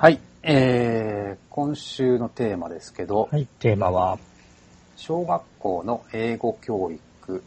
[0.00, 4.16] はい、えー、今週のテーマですけど、はい、テーマは、
[4.94, 7.42] 小学校の英語教育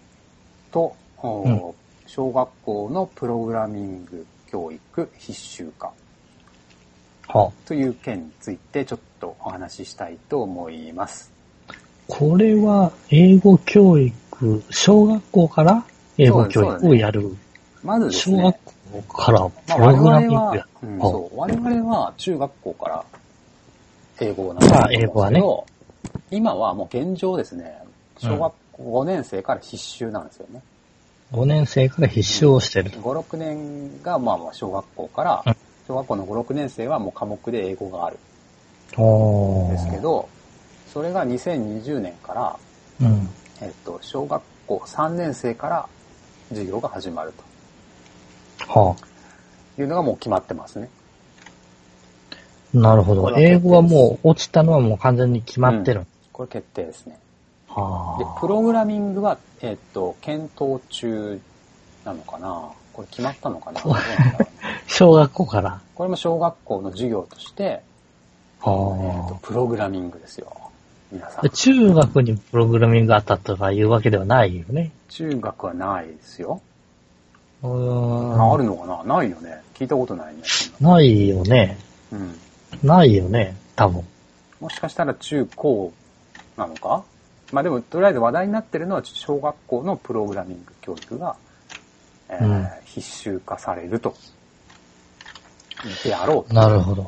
[0.70, 1.62] と、おうん。
[2.08, 5.94] 小学校のプログラミング教育必修化
[7.30, 11.32] はという件についてちょっとお話ししたいと思います。
[12.10, 15.86] これは英語教育、小学校から
[16.18, 17.34] 英語教育をやる？
[17.82, 18.74] まずですね小学、校
[19.08, 21.38] からまあ、プログラ我々はミングや、うんはそう。
[21.38, 23.06] 我々は中学校から
[24.20, 25.44] 英語を習まあって英語はね。
[26.30, 27.78] 今はもう現状ですね、
[28.18, 30.62] 小学校5年生から必修なんですよね。
[31.32, 33.00] 5年生から必修をしてると。
[33.00, 35.56] 5、6年がまあまあ小学校からうん、
[35.88, 38.18] 小学校の5、6年生はもう科目で英語がある。
[38.92, 40.28] ですけど、
[40.92, 42.60] それが2020年から、
[43.02, 43.30] うん。
[43.62, 45.88] えっと、小学校3年生から
[46.50, 47.32] 授業が始まる
[48.68, 48.96] は
[49.76, 50.90] というのがもう決まってますね。
[52.76, 53.34] あ、なるほど。
[53.38, 56.06] 英語はもう落ちたのはもう完全に決まってる。
[56.32, 57.18] これ決定ですね。
[57.68, 61.40] はで、プログラミングは、えっと、検討中
[62.04, 62.72] なのかな？
[62.94, 63.82] これ決まったのかな？
[64.88, 65.82] 小学校から。
[65.96, 67.82] これも小学校の授業として、えっ
[68.64, 70.52] とはプログラミングですよ。
[71.12, 71.48] 皆さあ。
[71.48, 71.50] ん。
[71.50, 74.92] 中学にプログラミングがあったとかいうわけではないよね。
[75.10, 76.62] 中学はないですよ。
[77.64, 78.54] うあ。
[78.54, 79.16] あるのかな？
[79.16, 79.62] ないよね。
[79.76, 80.42] 聞いたことないね。
[80.80, 81.78] なないよね。
[82.12, 82.40] うん。
[82.84, 83.56] ないよね。
[83.76, 84.04] 多分。
[84.60, 85.94] もしかしたら中高
[86.58, 87.04] なのか？
[87.52, 91.36] まあでも、とりあえず話題になってるのは小学校のプログラミング教育が、
[92.30, 94.16] えーうん必修化されると。
[96.04, 97.04] であろうなるほど。
[97.04, 97.08] っ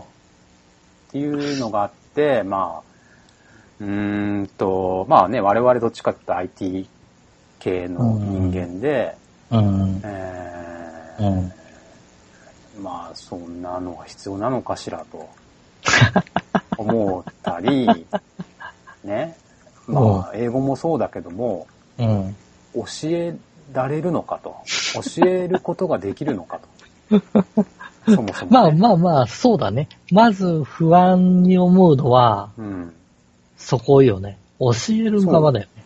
[1.11, 2.83] ていうのがあって、まあ、
[3.79, 6.87] うーんと、まあね、我々どっちかって IT
[7.59, 9.15] 系の人間で、
[9.53, 10.01] うん。
[10.03, 12.83] えーうん。
[12.83, 15.29] まあ、そんなのが必要なのかしらと
[16.77, 18.07] 思ったり、
[19.03, 19.37] ね。
[19.87, 21.67] まあ、英語もそうだけども、
[21.99, 22.35] うん。
[22.73, 23.35] 教え
[23.71, 24.55] られるのかと。
[24.93, 26.59] 教えることができるのか
[27.09, 27.21] と。
[28.11, 28.57] そもそも、ね。
[28.57, 29.87] まあまあまあ、そうだね。
[30.11, 32.93] まず不安に思うのは、うん。
[33.57, 34.39] そこよね。
[34.59, 35.83] 教える側だよね。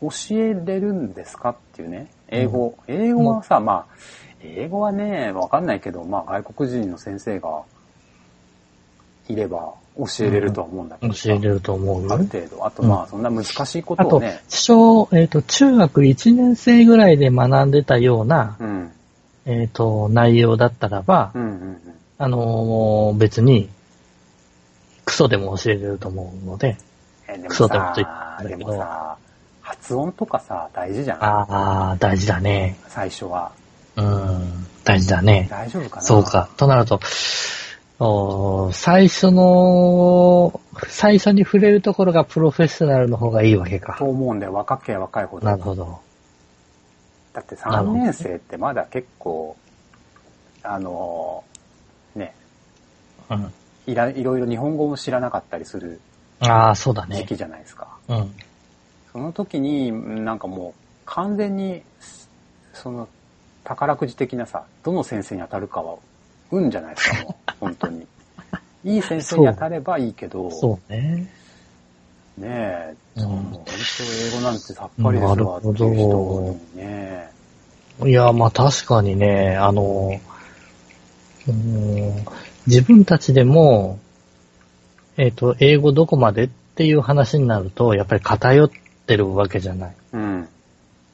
[0.00, 2.08] 教えれるんですかっていうね。
[2.32, 2.76] 英語。
[2.88, 3.94] 英語はさ、まあ、
[4.42, 7.62] 英語はね、わかんないけど、まあ外国人の先生が
[9.28, 12.26] いれば教えれるとは思うんだけどさ、教えれると思うよある。
[12.26, 12.66] 程度。
[12.66, 18.92] あとまあ、そんな難しいこあととをね、、小、えっ、と、中学1年生ぐらいで学んでたような、うん。
[19.44, 21.78] えっ、と、内容だったらば、うんうんうん。
[22.18, 23.68] あのー別に、
[25.04, 26.76] クソでも教えれると思うので、
[27.28, 29.16] えでもクソってこと言さっ、たけどもさ、
[29.62, 31.24] 発音とかさ、大事じゃん。
[31.24, 32.76] ああ、大事だね。
[32.88, 33.52] 最初は。
[33.96, 35.46] うん、大事だね。
[35.50, 36.02] 大丈夫かな？
[36.02, 36.24] そう。
[36.24, 36.48] か。
[36.56, 37.00] となると、
[38.72, 44.04] 最初の、最初に触れるところがプロフェッショナルの方がいいわけかと。
[44.04, 44.52] 思うんだよ。
[44.52, 45.46] 若け若いほど。
[45.46, 46.00] なるほど。
[47.32, 49.56] だって3なるほど年生ってまだ結構、
[50.64, 52.34] あのーね、
[53.30, 53.52] うん。
[53.86, 56.00] いらいろいろ日本語も知らなかったりする
[56.40, 57.16] ああ、そうだね。
[57.16, 57.88] 時期じゃないですか。
[58.08, 58.34] うん。
[59.12, 59.92] その時に、
[60.24, 61.82] なんかもう完全に、
[62.72, 63.08] その
[63.64, 65.96] 宝くじ的なさ、どの先生に当たるかは
[66.50, 67.52] 運じゃないですか、もう。
[67.60, 68.06] 本当に。
[68.84, 71.28] いい先生に当たればいいけど、そうね。
[72.38, 73.72] ねえ、うん本当
[74.04, 77.30] 英語なんてさっぱりですわっていう人にね、
[78.06, 80.18] いや、まあ確かにね、あの、
[81.46, 82.24] うん
[82.66, 83.98] 自分たちでも、
[85.16, 88.70] えっ、と、英語どこまでっていう話になると、やっぱり偏っ
[89.12, 89.94] てるわけじゃない。
[90.12, 90.48] うん。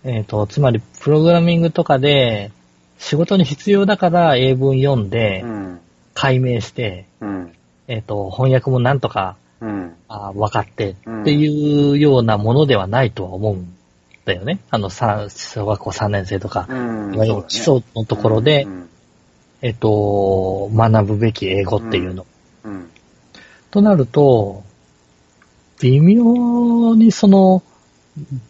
[0.04, 2.52] えっ、と、つまり、プログラミングとかで、
[2.98, 5.80] 仕事に必要だから英文読んでう、ん。
[6.14, 7.52] 解明して、うん。
[7.88, 9.94] えっ、と、翻訳もなんとかうん。
[10.08, 10.94] あ分かってっ
[11.24, 13.74] ていうようなものではないとは思うん
[14.24, 14.60] だよね。
[14.70, 16.74] あの、さ小学校3年生とか、う
[17.10, 17.14] ん。
[17.14, 18.88] いわゆる基礎のところで、うん。
[19.60, 22.24] えっと、学ぶべき英語っていうの。
[22.62, 22.88] うん。
[23.72, 24.62] となると、
[25.80, 27.62] 微妙にその、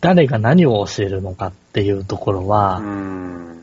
[0.00, 3.60] 誰が何を教えるのかっていうところうは、ん。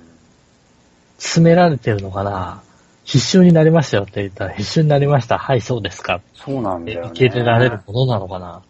[1.17, 2.61] 詰められてるのかな
[3.03, 5.37] 必修になりましたよって言ったら、必修になりました。
[5.37, 6.21] はい、そうですか。
[6.33, 7.09] そうなんだよね。
[7.11, 8.61] 受け入れられるものなのかな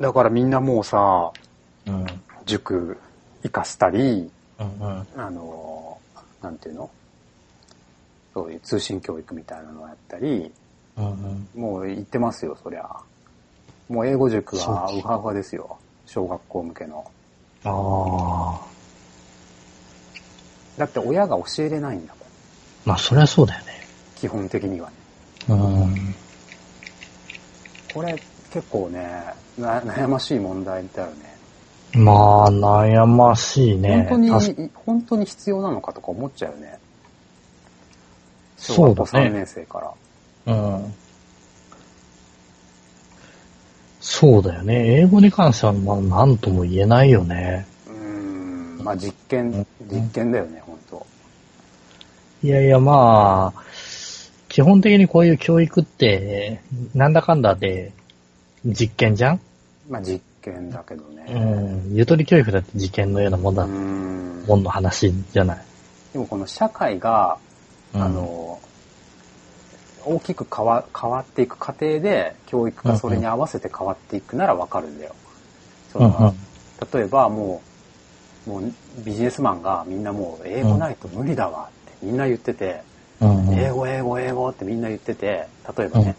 [0.00, 1.30] だからみんなもうさ、
[1.86, 2.06] うん。
[2.46, 2.96] 塾
[3.42, 5.06] 行かしたり、うんうん。
[5.16, 5.98] あの、
[6.42, 6.90] なんていうの？
[8.32, 10.50] そういう通信教育みたいなのをやったり、
[10.96, 11.48] うんうん。
[11.54, 12.88] もう行ってますよ、そりゃ。
[13.88, 15.78] もう英語塾はウハウハですよ。
[16.06, 17.04] 小学校向けの。
[17.64, 18.74] ああ。
[20.78, 22.22] だって親が教えれないんだもん。
[22.84, 23.72] まあ、そりゃそうだよね。
[24.16, 24.94] 基本的にはね。
[25.48, 26.14] うん。
[27.92, 28.20] これ
[28.50, 29.24] 結構ね、
[29.58, 31.34] な悩ましい問題だよね。
[31.94, 34.06] まあ、悩ましいね。
[34.10, 36.78] 本当確に、本当に必要なのかとか思っちゃうよね。
[38.56, 39.94] そうだね小学校3年生か
[40.46, 40.54] ら。
[40.54, 40.94] うん。
[44.06, 45.00] そうだよね。
[45.00, 47.66] 英語に関しては、まあ、なんとも言えないよね。
[47.88, 47.94] うー
[48.82, 51.06] ん、まあ実験、実験だよね、本当
[52.42, 53.62] いやいや、まあ、
[54.50, 56.60] 基本的にこういう教育って、
[56.94, 57.92] なんだかんだで
[58.66, 59.40] 実験じゃん？
[59.88, 61.32] まあ実験だけどうね。
[61.32, 61.94] ん。
[61.94, 64.44] ゆとり教育だって実験のようなもんうだ、ん。
[64.46, 65.64] もんの話じゃない？
[66.12, 67.38] でもこの社会が、
[67.94, 68.60] うんあの、
[70.06, 75.14] 大きく変わ変わっていく過程で、教育がそれに合わせて変わっていくならわかるんだよ。
[75.92, 76.34] そうんの
[76.92, 77.62] 例えばも
[78.46, 78.72] う、もう
[79.04, 82.82] ビジネスマンがみんなもう英語ないと無理だわってみんな言ってて。
[83.56, 85.46] 英語英語英語ってみんな言ってて、
[85.76, 86.16] 例えばね、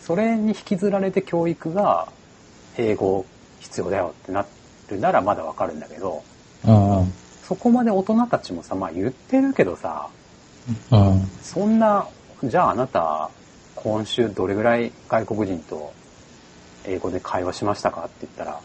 [0.00, 2.08] それに引きずられて教育が
[2.76, 3.26] 英語
[3.60, 4.44] 必要だよってな
[4.88, 6.22] るならまだわかるんだけど。
[7.42, 10.08] そこまで大人たちもさ、まあ言ってるけどさ、
[10.90, 11.20] うん。
[11.42, 12.06] そんな、
[12.44, 13.30] じゃああなた、
[13.76, 15.92] 今週どれぐらい外国人と
[16.84, 18.60] 英語で会話しましたかって言ったら、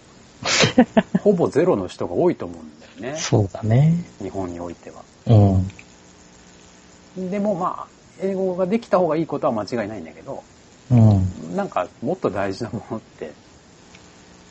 [1.22, 3.20] ほぼゼロの人が多いと思うんだよね。
[3.20, 4.04] そうだね。
[4.20, 5.04] 日本においては。
[5.28, 7.30] うん。
[7.30, 7.88] でもまあ、
[8.20, 10.42] 英語ができた方がいいことは間違いないんだけど、
[10.90, 11.56] うん。
[11.56, 13.32] なんかもっと大事なものって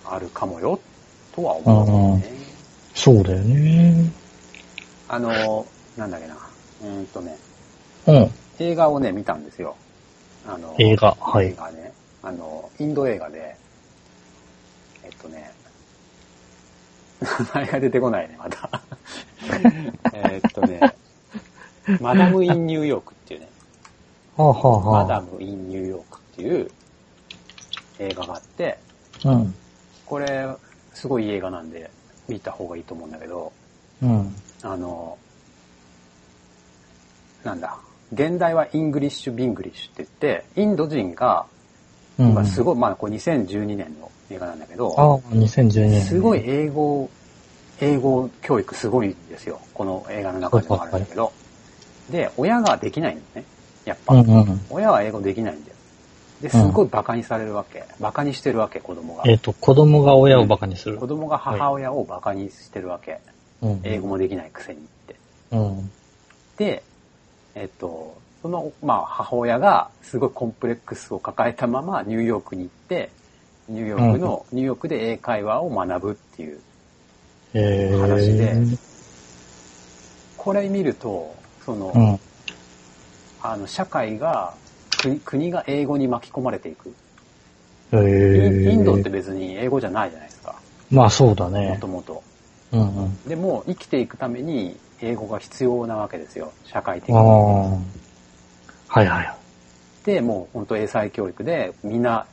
[0.08, 0.78] あるかもよ、
[1.34, 2.38] とは思うんだよね。
[2.94, 4.08] そうだよね。
[5.08, 6.36] あの、なんだっけな。
[6.82, 7.36] うーんとね、
[8.06, 8.30] うん。
[8.58, 9.76] 映画をね、見たんですよ。
[10.46, 11.48] あの、映画、はい。
[11.48, 11.92] 映画ね。
[12.22, 13.56] あの、インド映画で、
[15.04, 15.52] えっとね、
[17.20, 18.70] 名前が出てこないね、また。
[20.12, 20.80] えっとね、
[22.00, 23.48] マダム・イン・ニューヨークっていうね、
[24.36, 26.70] はあ、はあはあ、マダム・イン・ニューヨークっていう
[27.98, 28.78] 映画があって、
[29.24, 29.54] うん。
[30.04, 30.46] これ、
[30.94, 31.90] すごい映画なんで、
[32.28, 33.52] 見た方がいいと思うんだけど、
[34.02, 34.34] うん。
[34.62, 35.18] あの、
[37.44, 37.78] なんだ、
[38.12, 41.46] 原題は English Vinglish って言って、インド人が、
[42.18, 42.34] うん。
[42.34, 46.02] まあすごい、まあこれ2012年の映画なんだけど、ああ、2012年。
[46.02, 46.42] すごい。
[46.46, 47.10] 英語、
[47.80, 49.60] 英語教育すごいんですよ。
[49.74, 51.32] この映画の中でもあるんだけど。
[52.10, 53.56] で、親ができないんだよね。
[53.84, 54.14] やっぱ。
[54.14, 54.60] うんうん。
[54.70, 55.76] 親は英語できないんだよ。
[56.40, 57.84] で、すごい馬鹿にされるわけ。
[57.98, 59.24] 馬鹿にしてるわけ、子供が。
[59.26, 60.98] えっ、と、子供が親を馬鹿にする。
[60.98, 63.18] 子供が母親を馬鹿にしてるわけ。
[63.62, 63.80] うん。
[63.82, 65.16] 英語もできないくせにって。
[65.50, 65.90] うん。
[66.56, 66.82] で、
[67.56, 73.10] えっと、その、まあ、母親がすごいコンプレックスを抱えたままニューヨークに行って、
[73.68, 76.60] ニューヨークの、ニューヨークで英会話を学ぶっていう
[77.54, 78.76] えー、話で
[80.36, 82.18] これ見ると、その、うん。
[83.42, 84.54] あの、社会が、
[85.02, 86.94] 国国が英語に巻き込まれていく。
[87.92, 90.54] えイー、ンインドって別に英語じゃないじゃないですか。
[90.90, 91.86] まあそうだもねと。
[91.86, 92.22] もと。
[92.72, 93.28] うんうん。
[93.28, 96.52] でも、生きていくために英語が必要なわけですよ。
[96.64, 97.08] 社会的。
[97.08, 97.14] に。
[97.14, 97.78] は
[99.02, 99.36] いはい。
[100.04, 102.26] で、もう本当英才教育で、みんな、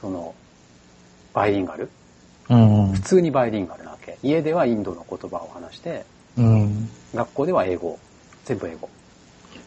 [0.00, 0.34] その、
[1.32, 1.90] バイリンガル？
[2.48, 4.18] うん普通にバイリンガルなわけ。
[4.22, 6.04] 家ではインドの言葉を話して、
[6.36, 6.44] うん。
[6.44, 6.88] うん。
[7.14, 7.98] 学校では英語。
[8.44, 8.88] 全部英語。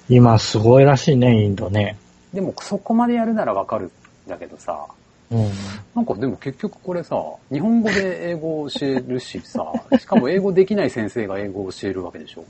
[0.08, 1.98] 今すごいらしいね、インドね。
[2.34, 3.92] でも、そこまでやるならわかるん
[4.30, 4.88] だけどさ、
[5.32, 5.50] うん。
[5.96, 7.16] なんかでも結局これさ、
[7.52, 9.66] 日本語で英語を教えるしさ、
[10.00, 12.44] しかも英語できない先生が英語を教えるわけでしょ？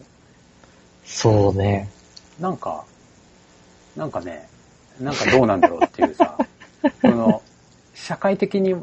[1.05, 1.89] そうね。
[2.39, 2.83] なんか、
[3.95, 4.47] なんかね、
[4.99, 6.37] なんかどうなんだろうっていうさ、
[7.01, 7.41] その、
[7.95, 8.75] 社会的に、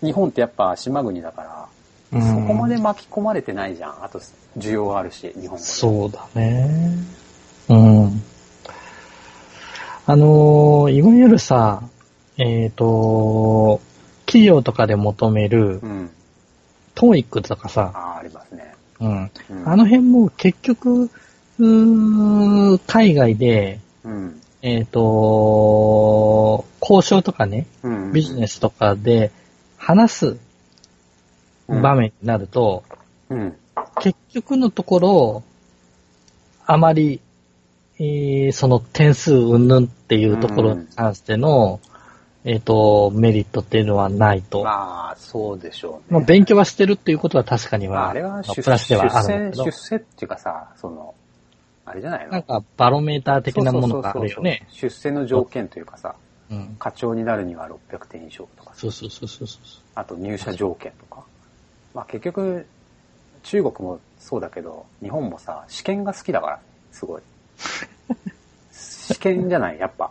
[0.00, 1.66] 日本ってやっぱ島国だから、
[2.12, 4.04] うんそこまで巻き込まれてないじゃん。
[4.04, 4.18] あと、
[4.56, 5.62] 需要があるし、日本語で。
[5.62, 6.90] そうだね。
[7.68, 8.22] うん。
[10.06, 11.82] あのーいわゆるさ、
[12.38, 13.80] えっ、と、
[14.26, 16.10] 企業とかで求めるう、ん。
[16.94, 18.74] TOEIC とかさ、ああ、ありますね。
[19.00, 19.30] うん。
[19.50, 21.10] うん、あの辺も結局、
[21.58, 28.12] うー海外で、うん、えっ、と、交渉とかね、うん。
[28.12, 29.32] ビジネスとかで
[29.76, 30.38] 話す
[31.68, 32.84] 場面になると、
[33.30, 33.56] うん。
[34.00, 35.42] 結局のところ、
[36.66, 37.20] あまり、
[37.98, 41.80] えーその点数云々っていうところに関しての、
[42.44, 44.62] えっ、と、メリットっていうのはないと。
[44.62, 44.70] ま
[45.08, 46.20] まあ、そうでしょうね。
[46.20, 51.14] あ、勉強はしてるっていうことは確かにまあ、は、あれは出プラスではあるんだけど出世、出、世っていうかさ、その、
[51.84, 52.32] あれじゃないの？
[52.32, 54.30] なんかバロメーター的なものがあるよね。
[54.30, 56.14] そうそうそうそう出世の条件というかさ、
[56.50, 56.76] うん。
[56.78, 59.60] 課長になるには600点以上とかさ、そうそうそうそうそう。
[59.94, 61.24] あと入社条件とか。
[61.94, 62.66] まあ結局、
[63.42, 66.60] 中国もそうだけど、日本もさ、試験が好きだから、
[66.92, 67.22] すごい。
[68.70, 70.10] 試験じゃない、やっぱ。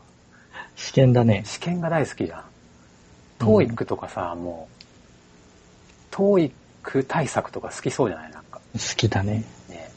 [0.78, 1.44] 試験だね。
[1.46, 2.44] 試験が大好きじゃん。
[3.40, 4.84] トーイックとかさ、もう、
[6.12, 6.52] トーイッ
[6.84, 8.32] ク対策とか好きそうじゃない？
[8.32, 8.60] なんか。
[8.74, 9.44] 好きだね。
[9.70, 9.92] ね。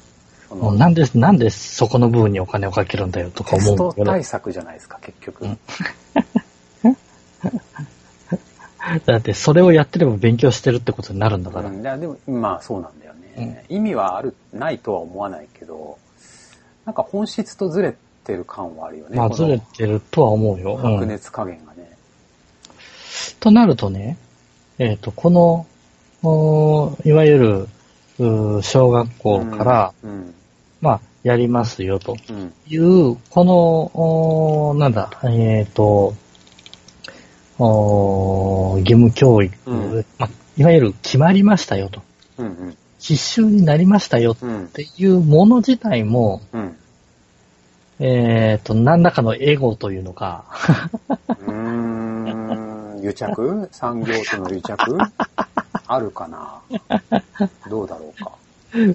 [0.49, 4.11] そもうのなんで、なんでそこの部分にお金をかけるんだよとかテスト思うんだけど。
[4.11, 5.45] 対策じゃないですか、結局。
[5.45, 5.59] うん
[9.07, 11.69] だってそれをやってれば勉強してるってことになるんだから。
[11.69, 13.65] うん、いやでも、まあそうなんだよね。
[13.69, 15.99] 意味はある、ないとは思わないけど、
[16.87, 17.95] なんか本質とずれ
[18.31, 19.17] てる感はあるよね。
[19.17, 20.77] まあこのずれてるとは思うよ。
[20.77, 21.97] うん白熱加減がね。
[23.41, 24.17] となるとね、
[24.79, 25.67] えっ、と、この、
[27.05, 27.69] いわゆる、
[28.19, 30.35] うー小学校から、うん、
[30.81, 33.55] まあ、やりますよとうん、いう、この、
[33.95, 36.15] おーなんだ、えっ、と、
[37.59, 42.03] おー義務教育、うんまあ、いわゆる決まりましたよと。
[42.39, 46.77] うん、うん、必修になりましたよっうん、ていうもの自体も、うん。
[48.03, 50.47] えっ、と、何らかのエゴというのか、
[51.29, 53.69] うーん、癒着？
[53.73, 54.97] 産業との癒着？
[55.87, 56.63] あるかな？
[57.69, 58.33] どうだろうか。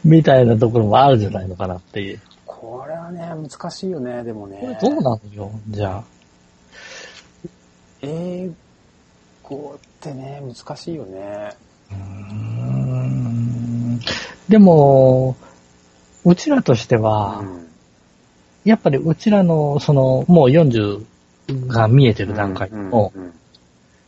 [0.04, 2.22] みたいなところもあるんじゃないのかなっていう。
[2.48, 4.80] これはね、難しいよね、でもこれね。
[4.82, 6.04] どうなのよ、じゃあ。
[8.02, 8.50] 英
[9.44, 11.52] 語ってね、難しいよね。
[11.92, 14.00] うーん
[14.50, 15.36] でも、
[16.24, 17.65] うちらとしては、うん
[18.66, 21.06] やっぱりうちらの、その、もう40
[21.68, 23.32] が見えてる段階の、うん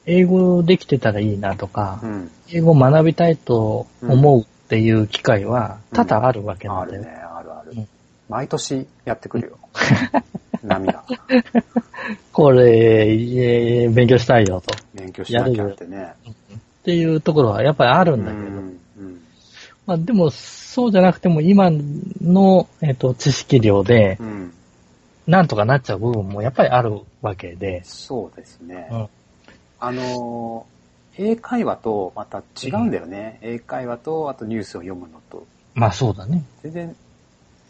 [0.10, 7.02] 英語できてたらいいなとかう、ん英語を学びたいと思うっていう機会は多々あるわけなんだよ。
[7.02, 7.88] あるね、あるあるうん。
[8.30, 9.58] 毎年やってくるよ。
[10.64, 11.04] 波が。
[12.32, 14.74] これ、えー勉強したいよと。
[14.96, 16.14] 勉強しなきゃってね。
[16.30, 16.34] っ
[16.86, 18.78] ていうところはやっぱりあるんだけど、うんうん
[19.88, 21.70] まあでも、そうじゃなくても今
[22.22, 24.37] の、えっ、と、知識量でう、ん
[25.28, 28.88] なんとかなっちゃう部分もやっぱりあるわけで、そうですね。
[28.92, 29.08] うん
[29.80, 33.40] あのー、英会話とまた違うんだよね。
[33.42, 35.46] 英会話と、あとニュースを読むのと。
[35.76, 36.44] まあそうだね。
[36.64, 36.96] 全然、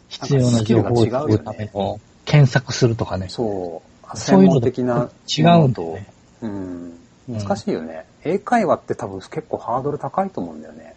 [0.08, 3.28] 必要な情報を作るための検索するとかね。
[3.28, 3.82] そ
[4.14, 6.06] う、専門的な違うんだよね。
[6.42, 6.98] うん。
[7.28, 8.06] 難しいよね。
[8.24, 10.94] 英会話って多分結構ハードル高いと思うんだよね。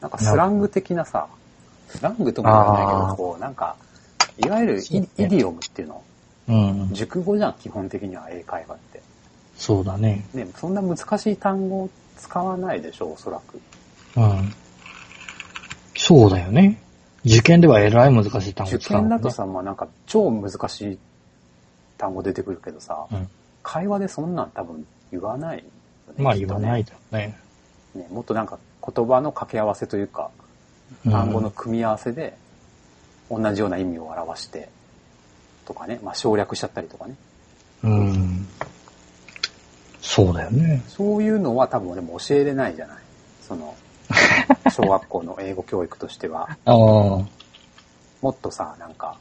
[0.00, 1.28] なんかスラング的なさ、
[1.88, 3.76] スラングとも言わないけど、こう、なんか、
[4.44, 6.02] いわゆるイ,、ディオムっていうの？
[6.48, 6.90] うん。
[6.92, 9.02] 熟語じゃん、基本的には英会話って。
[9.56, 10.24] そうだね。
[10.34, 13.60] ね、そんな難しい単語を使わないでしょ、おそらく。
[14.16, 14.52] うん。
[15.96, 16.80] そうだよね。
[17.24, 20.98] 受験ではえらい難しい単語受使うね験だとさ、まあなんか超難しい
[21.98, 23.28] 単語出てくるけどさ、うん
[23.68, 25.70] 会話でそんなん多分言わないよね、
[26.18, 27.36] まあ言わないだよね。
[27.96, 28.06] ね。
[28.12, 30.30] もっとなんか言葉の掛け合わせというか、
[31.04, 32.36] うん単語の組み合わせで
[33.30, 34.68] 同じような意味を表して、
[35.66, 37.14] とかね、まあ省略しちゃったりとかね。
[37.82, 38.46] うん。
[40.00, 40.82] そうだよね。
[40.88, 42.96] そういうのは多分俺も教えれないじゃない。
[43.46, 43.74] その、
[44.70, 46.56] 小学校の英語教育としては。
[46.64, 46.74] ああ。
[46.74, 49.18] もっとさ、なんか、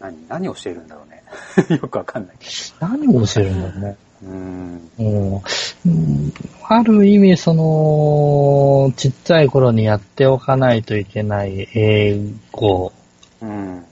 [0.00, 1.22] 何、何を教えるんだろうね。
[1.76, 2.48] よくわかんないけ
[2.80, 3.96] 何を教えるんだろうね。
[4.22, 4.28] ど。
[4.30, 4.90] うん。
[4.98, 5.42] うん
[5.86, 6.32] うん
[6.70, 12.20] ある意味、その、ちっちゃい頃にやっておかないといけない英
[12.52, 12.92] 語
[13.42, 13.84] うん。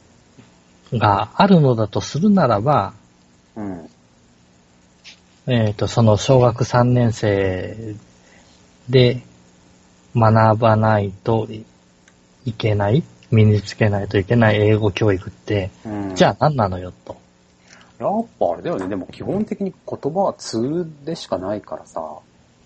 [0.92, 2.94] があるのだとするならば、
[3.56, 3.90] うん。
[5.46, 7.94] えっ、と、その小学3年生
[8.88, 9.22] で
[10.14, 11.48] 学ばないと
[12.44, 16.14] いけない、身につけないといけない英語教育って、うん。
[16.14, 17.16] じゃあ何なのよと。
[17.98, 18.88] やっぱあれだよね。
[18.88, 22.02] でも基本的に言葉はツールでしかないからさ、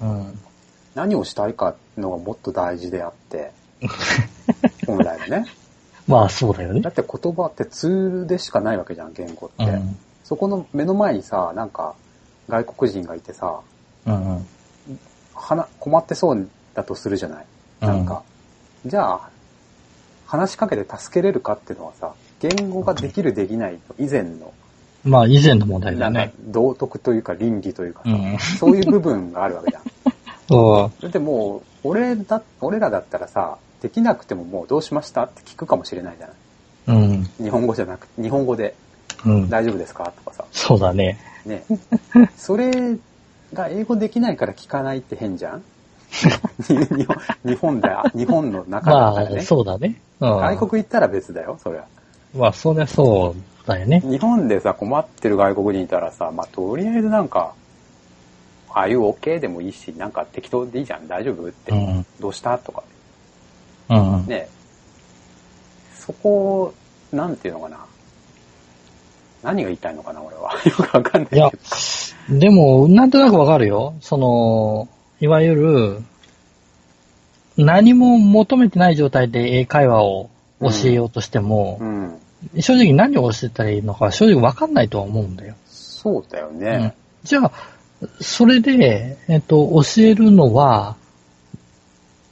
[0.00, 0.38] うん。
[0.94, 3.52] 何をしたいかのがもっと大事であって、
[4.86, 5.46] 本来はね。
[6.10, 6.90] まあそうだよねだ。
[6.90, 9.64] って言葉ってツールでしかないわけじゃん、言語って。
[9.70, 9.96] うん。
[10.24, 11.94] そこの目の前にさ、なんか
[12.48, 13.60] 外国人がいてさ、
[14.06, 14.46] うんうん。
[15.34, 17.46] はな困ってそうだとするじゃない？
[17.80, 18.22] なんか、
[18.84, 19.30] じゃあ、
[20.26, 24.52] 話しかけて助けれるかっていうのはさ、言語ができるできないと以前の、
[25.04, 26.32] まあ以前の問題だね。
[26.40, 28.38] 道徳というか倫理というかさ、うん。
[28.38, 29.82] そういう部分があるわけじゃん。
[30.48, 35.24] そだってもう、俺だ、俺らだったらさ、できなくてももうどうしました？
[35.24, 36.36] って聞くかもしれないじゃない。
[36.88, 36.92] う。
[36.92, 37.24] うん。
[37.44, 38.74] 日本語じゃなくて、日本語で
[39.24, 39.48] うん。
[39.50, 40.12] 大丈夫ですか？
[40.24, 40.44] とかさ。
[40.52, 41.18] そうだね。
[41.46, 41.64] ね。
[42.36, 42.70] それ
[43.52, 45.62] が英語できないから聞かないって変じゃん？
[46.10, 49.42] 日本日本だ、日本の中だまあ、ったらね。
[49.42, 50.00] そうだね。
[50.20, 50.30] うん。
[50.38, 51.84] 外国行ったら別だよ、そりゃ。
[52.36, 53.34] まあ、そりゃそ
[53.64, 54.00] うだよね。
[54.04, 57.52] 日本でさ、困ってる外国人いたらさ、まあ、とりあえずなんか、
[58.72, 61.46] ああいう OK でもいいし、なんか適当でいいじゃん、大丈夫？
[61.48, 61.72] って。
[61.72, 62.06] うん。
[62.20, 62.58] どうした？
[62.58, 62.82] とか。
[63.90, 64.26] うん。
[64.26, 64.48] ね
[65.98, 66.74] そこを、
[67.12, 67.78] なんていうのかな。
[69.42, 70.52] 何が言いたいのかな、俺は。
[70.64, 71.50] よくわかんないけいや
[72.30, 73.94] ど。、でも、なんとなくわかるよ。
[74.00, 74.88] その、
[75.20, 76.02] いわゆる、
[77.56, 80.30] 何も求めてない状態で英会話を
[80.60, 82.20] 教えようとしても、うん。
[82.58, 85.54] 正直何を教えたらいいのか正直わかんないとは思うんだよ。
[85.66, 86.94] そうだようんね。
[87.22, 87.52] じゃあ、
[88.20, 90.96] それで、えっと、教えるのは、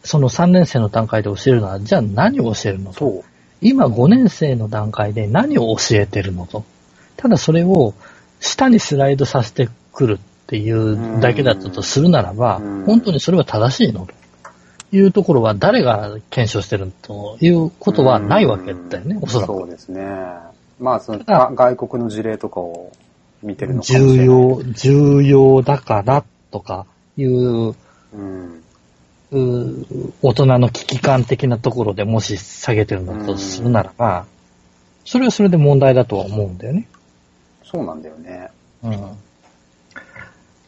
[0.02, 3.24] その3年生の段階で教えるのは、じゃあ何を教えるのと。
[3.60, 6.64] 今5年生の段階で何を教えてるのと。
[7.16, 7.94] ただそれを
[8.40, 14.14] 下にスライドさせてくるっていうだけだったとするならばうん、本当にそれは正しいのと
[14.96, 19.52] いうところは誰が検証してるということはないわけだよね、おそらく。
[19.52, 20.06] そうですね。
[20.78, 22.92] まあ、その、外国の事例とかを
[23.42, 24.08] 見てるのかもしれない。
[24.10, 26.86] 重要、重要だからとか
[27.16, 27.74] いう、
[28.14, 28.62] うん。
[29.30, 34.26] う大人の危機感的なところでもし下げてるんだとするならば、
[35.04, 36.88] それはそれで問題だとは思うんだよね。
[37.64, 38.48] そうなんだよね。
[38.82, 39.16] うん。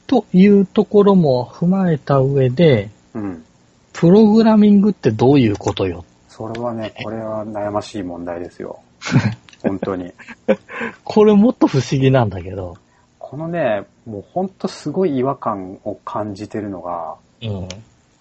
[0.06, 3.44] というところも踏まえた上で、うん。
[3.92, 6.04] プログラミングってどういうことよ？
[6.28, 8.80] それはね、これは悩ましい問題ですよ。
[9.62, 10.12] 本当に。
[11.04, 12.76] これもっと不思議なんだけど。
[13.18, 17.68] このね、もう本当すごい違和感を感じてるのが、うん。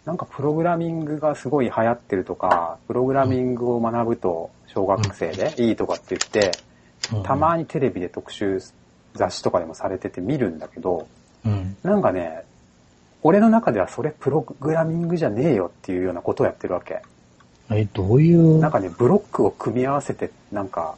[0.06, 6.51] なんかプログラミングがすごい流行ってるとか、プログラミングを学ぶと小学生でいいとかって言って、
[7.24, 8.60] たまにテレビで特集
[9.13, 11.08] 雑誌とかでもされてて見るんだけど、
[11.46, 11.77] うん。
[11.84, 12.44] なんかね、
[13.22, 17.01] 俺の中ではそれプログラミングじゃねえよっていうようなことをやってるわけ。
[17.72, 20.96] え、どういう、なんかね、ブロックを組み合わせて、なんか、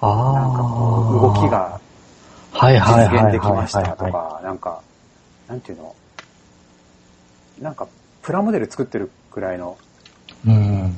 [0.00, 0.32] ああ。
[0.34, 1.80] なんかこう動きが
[2.52, 4.82] はいはい実はい現できましたとか、なんか、
[5.48, 5.94] なんていうの？
[7.60, 7.88] なんか、
[8.22, 9.76] プラモデル作ってるくらいの。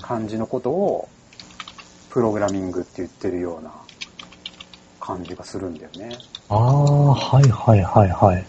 [0.00, 1.08] 感じのことを、
[2.10, 3.72] プログラミングって言ってるような
[5.00, 6.16] 感じがするんだよね。
[6.48, 8.44] ああ、はいはいはいはい。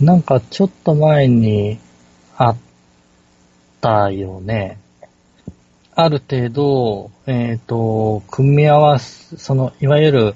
[0.00, 1.78] なんかちょっと前に
[2.36, 2.56] あっ
[3.80, 4.78] たよね。
[5.94, 10.34] ある程度、えっ、と、組み合わす、その、いわゆる、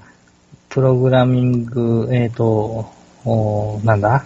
[0.68, 2.90] プログラミング、えっ、と、
[3.24, 4.24] おなんだ？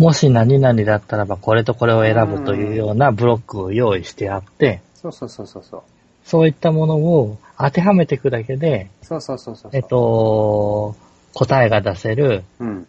[0.00, 5.82] もし何々だったらばこれとこれを選ぶというようなブロックを用意してあって、そうそうそうそうそう。
[6.24, 9.70] そういったものを当てはめていくだけで、そうそうそうそう。
[9.74, 10.96] えっ、と、
[11.34, 12.88] 答えが出せる、うん。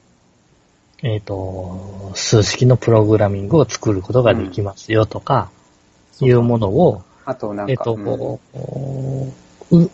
[1.04, 5.52] えっ、と、数式のプログラミングを作ることができますよとか、
[6.22, 8.40] いうものを、あとなんか、えっ、と、うんこ
[9.72, 9.92] うう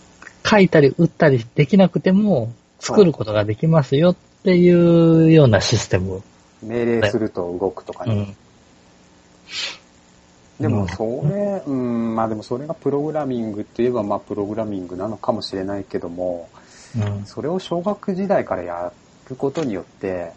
[0.48, 6.22] 書いたり打ったりできなくても作ることができますよっていうようなシステム。
[6.62, 8.36] 命令すると動くとかね。
[10.60, 10.64] うん。
[10.64, 16.50] でもそれ、うん、まあでもそれがプログラミングって言えばまあプログラミングなのかもしれないけども、
[16.96, 17.26] うん。
[17.26, 18.92] それを小学時代からや
[19.30, 20.32] ることによって、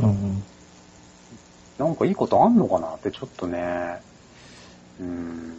[0.00, 0.42] うん。
[1.78, 4.00] なんかいいことあんのかなってちょっとね、
[5.00, 5.50] うーん。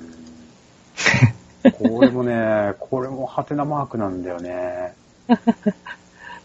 [1.77, 4.93] これもね、これもハテナマークなんだよね。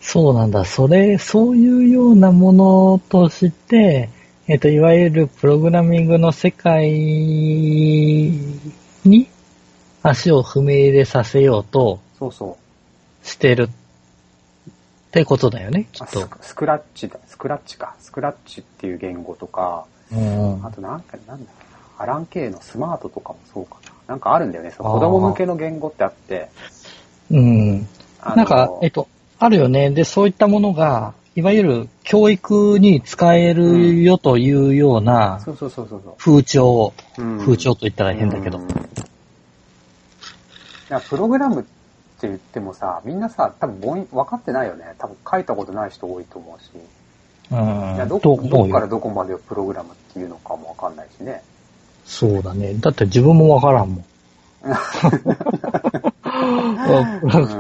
[0.09, 0.65] そうなんだ。
[0.65, 4.09] それ、そういうようなものとして、
[4.47, 8.39] えっ、と、いわゆるプログラミングの世界に
[10.05, 12.57] 足を踏み入れさせようとそうそ
[13.25, 13.27] う。
[13.27, 13.69] してるっ
[15.11, 16.29] てことだよね、きあっとス。
[16.51, 17.97] スクラッチだ、スクラッチか。
[17.99, 21.79] スクラッチっていう言語とか、うんあとなんか、なんだっけな。
[21.99, 23.93] アラン系のスマートとかもそうかな。
[24.07, 24.71] なんかあるんだよね。
[24.71, 26.49] その子供向けの言語ってあって。
[27.29, 27.89] うん。
[28.37, 29.91] なんか、えっと、あるよね。
[29.91, 36.15] で、そういったものが、いわゆる教育に使えるよというようなそうそうそうそうそう。
[36.17, 38.59] 風潮、うん風潮と言ったら変だけど
[41.09, 44.95] プログラムって言ってもさ、みんなさ、多分分かってないよね。
[44.99, 46.71] 多分書いたことない人多いと思うし。
[47.51, 48.87] うんどとこどこから。
[48.87, 51.43] どこまでをプログラムっていうのかも分かんないしね。
[52.07, 52.75] そうだね。
[52.75, 54.05] だって自分もわからんもん。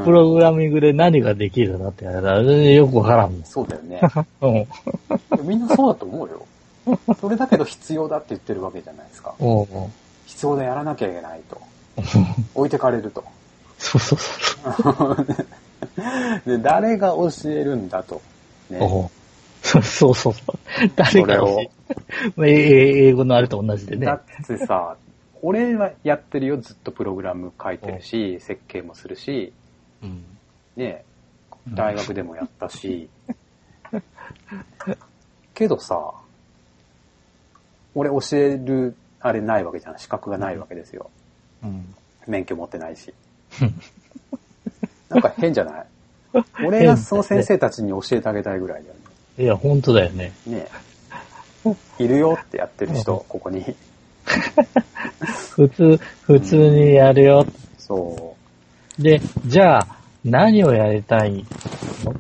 [0.04, 3.42] プログラミングで何ができるのって言われたらよくわからん。
[3.44, 4.00] そうだよね。
[4.40, 4.50] う
[5.42, 5.46] ん。
[5.46, 6.46] みんなそうだと思うよ。
[7.20, 9.34] それだけど必要だって言ってるわけじゃないですか。
[9.38, 9.66] おう
[10.26, 11.60] 必要でやらなきゃいけないと。
[12.54, 13.24] 置いてかれると。
[13.78, 15.26] そうそうそう。
[16.46, 18.20] で、誰が教えるんだと。
[18.70, 18.78] ね。
[18.80, 19.10] おう
[19.62, 20.34] そうそうそう。
[20.94, 21.60] 誰かそれを、
[22.46, 24.14] え英語のあれと同じでねだ。
[24.14, 24.96] ってさ、
[25.42, 29.52] 俺はやってるよ、ずっとプログラム書いてるし、設計もするし、
[30.02, 30.24] うん
[30.76, 31.04] ね、
[31.68, 33.08] 大学でもやったし、
[35.54, 36.12] けどさ、
[37.94, 39.98] 俺教えるあれないわけじゃん。
[39.98, 41.10] 資格がないわけですよ。
[41.62, 41.94] うん
[42.26, 43.14] 免許持ってないし。
[45.08, 45.86] なんか変じゃない？
[46.64, 49.44] 俺がその先生たちに教えてあげたいぐらいだよね。
[49.44, 50.32] いや、本当だよね。
[50.46, 50.66] ね
[51.98, 53.64] いるよってやってる人、ここに。
[55.54, 57.46] 普通、普通にやるよ。
[57.78, 58.34] そ
[58.98, 59.86] で、じゃあ、
[60.24, 61.44] 何をやりたい
[62.04, 62.12] の？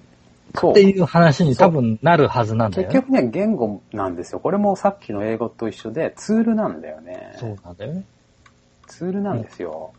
[0.70, 0.82] って。
[0.82, 2.94] いう話に多分なるはずなんだよね。
[2.94, 4.40] 結局ね、言語なんですよ。
[4.40, 7.34] これもさっきの英語と一緒で、ツールなんだよね。
[7.36, 8.04] そうなんだよね。
[8.86, 9.92] ツールなんですよ。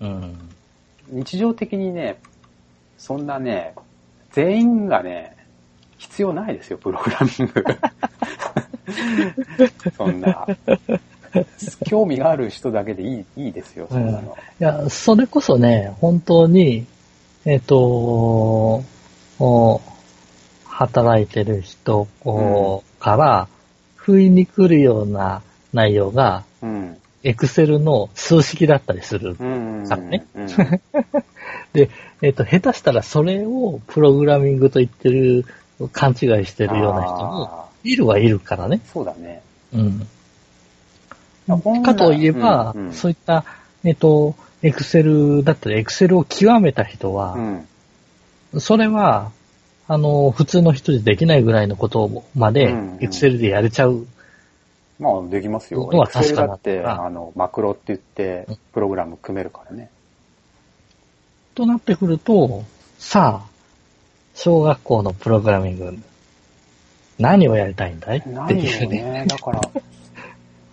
[0.00, 0.34] うん。
[1.08, 2.18] 日常的にね、
[2.98, 3.74] そんなね、
[4.32, 5.36] 全員がね、
[5.98, 7.64] 必要ないですよ、プログラミング。
[9.96, 10.46] そんな。
[11.86, 14.20] 興味がある人だけでいい、いいですよ、そんなの。
[14.20, 16.86] いや、それこそね、本当に、
[17.44, 18.82] えっ、と、
[19.38, 19.80] お
[20.66, 23.48] 働いてる人こうから、
[23.96, 25.42] 不意に来るような
[25.72, 26.96] 内容が、うん。
[27.26, 29.34] エクセルの数式だったりする。
[29.40, 29.86] うん。
[29.86, 30.46] さねうん。
[31.72, 31.88] で、
[32.20, 35.46] えっ、と、下手したらそれをプログラミングと言ってる、
[35.92, 38.80] 勘違いしてるような人もあいるはいるからね。
[38.84, 39.42] ーそうだね。
[39.72, 40.06] うん。
[41.82, 43.44] かといえば、うんうんそういった、
[43.84, 48.60] えっ、と、エクセルだったり、エクセルを極めた人は、うん。
[48.60, 49.30] それは、
[49.86, 54.06] あの、普通の人でできないぐらいのことまでエクセルでやれちゃう。
[54.98, 55.90] まあ、できますよ。
[55.92, 59.90] のは確かだだって、あの、マクロって言って、プログラム組めるからね。
[61.54, 62.64] となってくると、
[62.98, 63.48] さあ、
[64.34, 65.98] 小学校のプログラミング、
[67.18, 68.18] 何をやりたいんだい？
[68.18, 69.26] って何いうね。
[69.28, 69.60] だから、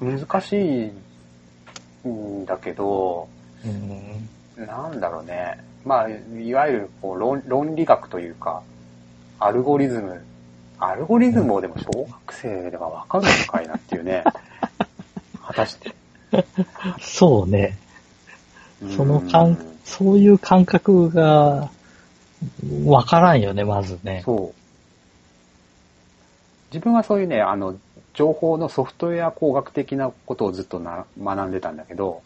[0.01, 0.91] 難し
[2.05, 3.27] いんだけど、
[3.63, 5.57] うんなんだろうね。
[5.85, 8.61] まあ、いわゆるこう論論理学というか、
[9.39, 10.21] アルゴリズム。
[10.79, 14.23] アルゴリズムをでも小学生ではわかるのかいなっていうね。
[15.45, 15.93] 果たして。
[16.99, 17.77] そうね。
[18.95, 21.69] そのうん感、そういう感覚が、
[22.85, 24.23] わからんよね、まずね。
[24.25, 24.61] そう。
[26.73, 27.75] 自分はそういうね、あの、
[28.13, 32.21] 情報のソフトウェア工学的なことをずっとな学んでたんだけど、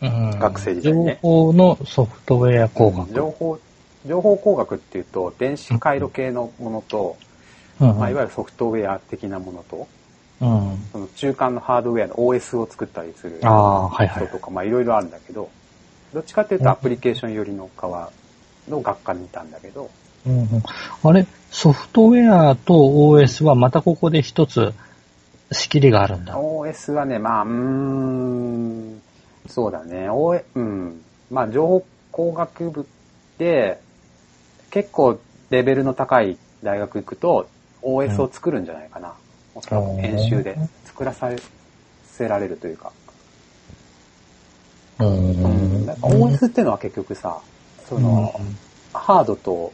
[0.00, 3.14] うん学生時代ね情報のソフトウェア工学。
[3.14, 3.58] 情報、
[4.06, 7.16] 情報工学っていうと、電子回路系のものと、
[7.80, 9.88] うんまあ、いわゆるソフトウェア的なものと、
[10.40, 10.78] うん。
[10.92, 14.26] その中間のハードウェアの OS を作ったりするああ、はいはい。
[14.26, 15.50] 人とか、まあいろいろあるんだけど、
[16.12, 18.10] どっちかっていうとアプリケーション寄りの側
[18.68, 19.90] の学科にいたんだけど、
[20.26, 20.62] うんうん
[21.04, 24.72] あれ、ソフトウェアと OS はまたここで一つ
[25.52, 26.34] 仕切りがあるんだ。
[26.34, 29.02] OS はね、まあ、うーん、
[29.48, 32.86] そうだね、O、うん、まあ情報工学部
[33.36, 33.78] で
[34.70, 37.48] 結構レベルの高い大学行くと
[37.82, 39.14] OS を作るんじゃないかな。
[39.54, 41.30] おそらく編集で作らさ
[42.06, 42.92] せられるというか。
[44.98, 45.86] ううんん。
[45.86, 47.38] なんか OS っていうのは結局さ、
[47.86, 48.34] その、
[48.94, 49.72] ハードと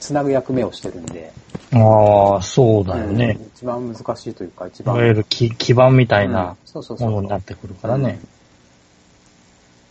[0.00, 1.32] つなぐ役目をしてるんで、
[1.74, 3.38] ああ、そうだようんね。
[3.54, 4.96] 一番難しいというか、一い番。
[4.96, 6.56] わゆる基基盤みたいうんな
[7.00, 8.20] ものになってくるからね。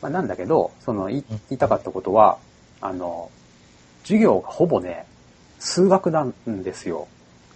[0.02, 2.38] まあ、なんだけど、その、い言いたかったことは、
[2.82, 3.30] あの、
[4.04, 5.06] 授業がほぼね、
[5.60, 7.08] 数学なんですよ。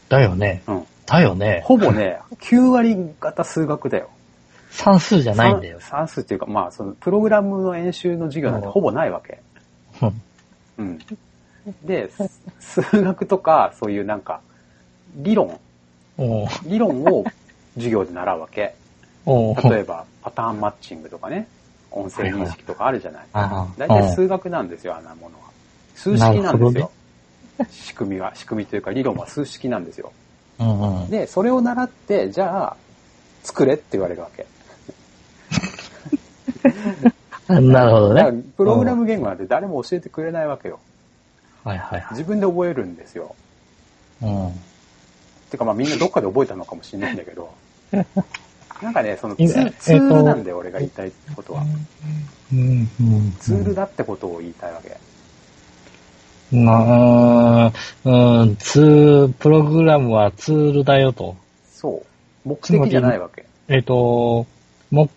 [0.09, 0.63] だよね。
[0.67, 0.87] うん。
[1.05, 1.61] だよね。
[1.65, 4.09] ほぼね、9割型数学だよ。
[4.71, 5.79] 算数じゃないんだよ。
[5.79, 9.41] 算算数っていうか、まあ、その、プログラムの演習の授業なんてほぼないわけ。
[10.01, 10.21] うん
[10.77, 10.99] うん。
[11.83, 14.41] で、す数学とか、そういうなんか、
[15.15, 15.59] 理論、
[16.65, 17.25] 理論を
[17.75, 18.75] 授業で習うわけ。
[19.25, 21.47] 例えば、パターンマッチングとかね、
[21.91, 23.25] 音声認識とかあるじゃない。
[23.77, 25.47] 大体数学なんですよ、あんなものは。
[25.95, 26.91] 数式なんですよ。
[27.69, 30.11] 仕組みは、仕組みというか理論は数式なんですよ。
[30.59, 31.09] うんうん。
[31.09, 32.77] で、それを習って、じゃあ、
[33.43, 34.45] 作れって言われるわけ。
[37.61, 38.43] なるほどね。
[38.57, 40.79] プログラム言語なんて誰も教えてくれないわけよ。
[41.67, 42.07] はいはいはい。
[42.11, 43.35] 自分で覚えるんですよ。
[44.21, 44.51] うん。
[45.51, 47.53] てかまあみんなどっかで覚えたのかもしれないんだけど。
[48.81, 51.63] なんかね、そのツ今ーツールなんだよ、俺が言いたいことは。
[52.53, 53.35] うんうん。
[53.39, 54.97] ツールだってことを言いたいわけ。
[56.55, 57.73] まあ、
[58.05, 61.35] うん、ツー、プログラムはツールだよと。
[61.73, 62.03] そ
[62.45, 62.49] う。
[62.49, 63.45] 目的じゃないわけ。
[63.67, 64.45] えっ、と、
[64.91, 65.09] も、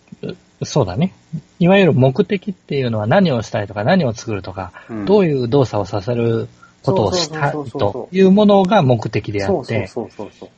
[0.63, 1.13] そうだね。
[1.59, 6.49] いわゆる目的っていうのは何をしたいとか何を作るとか、うんどういう動作をさせる
[6.83, 9.89] ことをしたいというものが目的であって。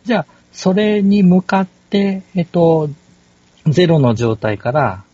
[0.05, 2.91] じゃあ、それに向かって、えっ、と、
[3.67, 5.05] ゼロの状態から、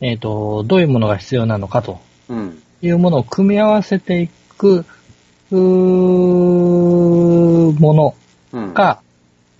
[0.00, 2.62] えっ、と、どういうものが必要なのかとうん。
[2.80, 4.84] いうものを組み合わせていく、
[5.50, 5.54] も
[7.94, 8.14] の
[8.52, 8.74] うん。
[8.74, 9.00] が、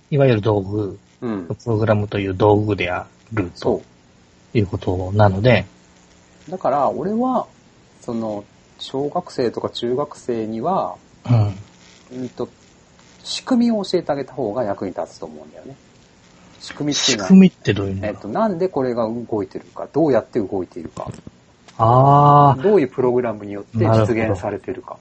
[0.09, 1.45] いわゆる道具、うん。
[1.47, 3.92] プログラムという道具であるそと
[4.53, 5.65] いうことなので、
[6.47, 6.51] う。
[6.51, 7.47] だから、俺は、
[8.01, 8.43] その、
[8.79, 11.33] 小学生とか中学生には、う
[12.15, 12.19] ん。
[12.21, 12.49] うんと、
[13.23, 15.75] 仕組みを教えてあげた方が役に立つと思うんだよね。
[16.59, 18.07] 仕組みっていうのは、仕組みってどういうの？
[18.07, 21.09] えっと、なんでこれが動いてるか、どうやって動いているか、
[21.77, 24.97] あどういうプログラムによって実現されてるか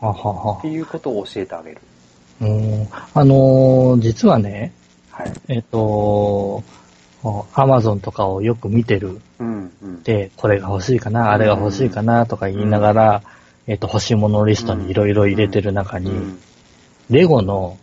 [0.00, 1.80] あ、はははっていうことを教えてあげる。
[2.40, 2.88] うん。
[3.14, 4.72] あのー実はね、
[5.10, 5.32] はい。
[5.48, 6.62] えっ、と、
[7.54, 10.02] アマゾンとかをよく見てるうん、うん。
[10.02, 13.22] で、これが欲しいかな、あれが欲しいかなとか言いながら、
[13.66, 16.38] えっ、と、欲しいものリストにいろいろ入れてる中に、うん、
[17.10, 17.78] レゴの。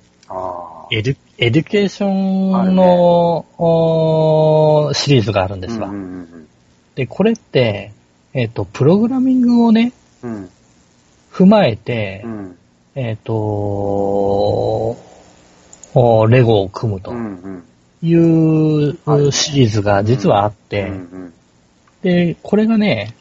[0.91, 5.89] edu education の、おーシリーズがあるんですわ。
[5.89, 6.47] うんうん
[6.95, 7.91] で、これって、
[8.33, 9.91] えっ、と、プログラミングをね、
[10.23, 10.33] うん。
[10.33, 10.49] うん。
[11.33, 12.57] 踏まえて、うん。
[12.95, 13.33] えっ、と
[15.97, 17.63] おレゴを組むとうんうん。
[18.05, 20.91] いうはいシリーズが実はあって。
[22.03, 23.15] で、これがね、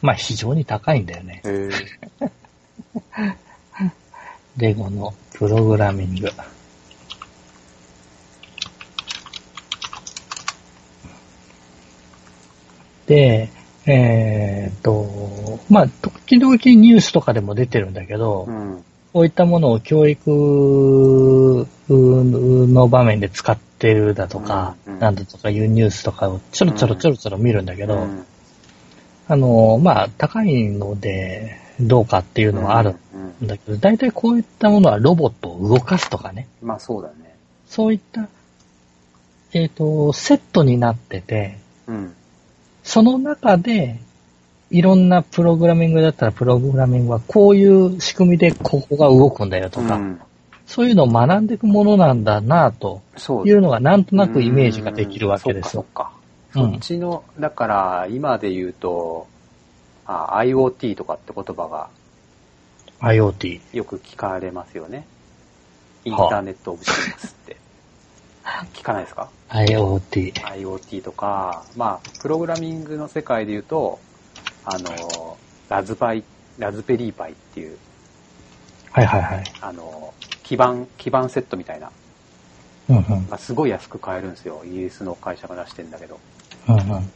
[0.00, 1.42] まあ非常に高いんだよね。
[4.56, 6.30] レゴのプログラミング。
[13.06, 13.50] で、
[13.86, 18.84] えーっと、まあ、時々ニュースとかでも出てるんだけど、うん。
[19.12, 28.26] こういったものを教育の場面で使ってるだとか、なんだとかいうニュースとかをちょろちょろちょろちょろ見るんだけど、うん
[29.28, 33.44] あの、まあ、高いのでどうかっていうのはあるうん。
[33.44, 37.36] んだけど、大体こういったものはロボットを動かすとかね、まあそうだね。
[37.66, 38.28] そういった、
[39.52, 42.14] えっ、と、セットになってて、うん。
[42.82, 44.00] その中で、
[44.70, 50.20] いろんなプログラミングだったら、プログラミングはこういう仕組みでここが動くんだよとか、うん
[50.66, 55.80] そういうのを学んでいくものなんだなとそういうのがなんとなくイメージができるわけですよ。
[55.80, 56.12] うんそっか
[56.52, 59.26] そっちの、だから今で言うと、
[60.04, 61.88] あ IoT とかって言葉が
[63.00, 63.60] IoT。
[63.72, 65.06] よく聞かれますよね。
[66.04, 67.56] インターネットオブシングスって。
[68.74, 70.32] 聞かないですか？IoT。
[70.32, 74.00] IoT とか、まあ、プログラミングの世界で言うと、
[74.70, 75.38] あの、
[75.70, 76.22] ラズパイ、
[76.58, 77.78] ラズベリーパイっていう、
[78.92, 79.44] はいはいはい。
[79.62, 81.90] あの、基板、基板セットみたいな、
[82.90, 83.04] うんうん。
[83.30, 84.60] まあ、すごい安く買えるんですよ。
[84.66, 86.20] イギリスの会社が出してんだけど。
[86.68, 87.10] うんうん。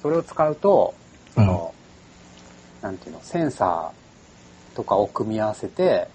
[0.00, 0.94] それを使うと、
[1.36, 1.74] うんその、
[2.82, 6.06] なんていうの、センサーとかを組み合わせて、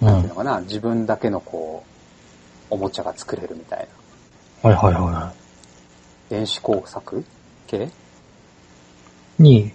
[0.00, 0.08] うん。
[0.08, 1.84] なんていうのかな、自分だけのこ
[2.70, 3.86] う、おもちゃが作れるみたい
[4.62, 4.70] な。
[4.70, 5.32] はいはいは
[6.30, 7.24] 電子工作
[7.68, 7.84] 系？
[7.84, 9.42] い。
[9.42, 9.72] に、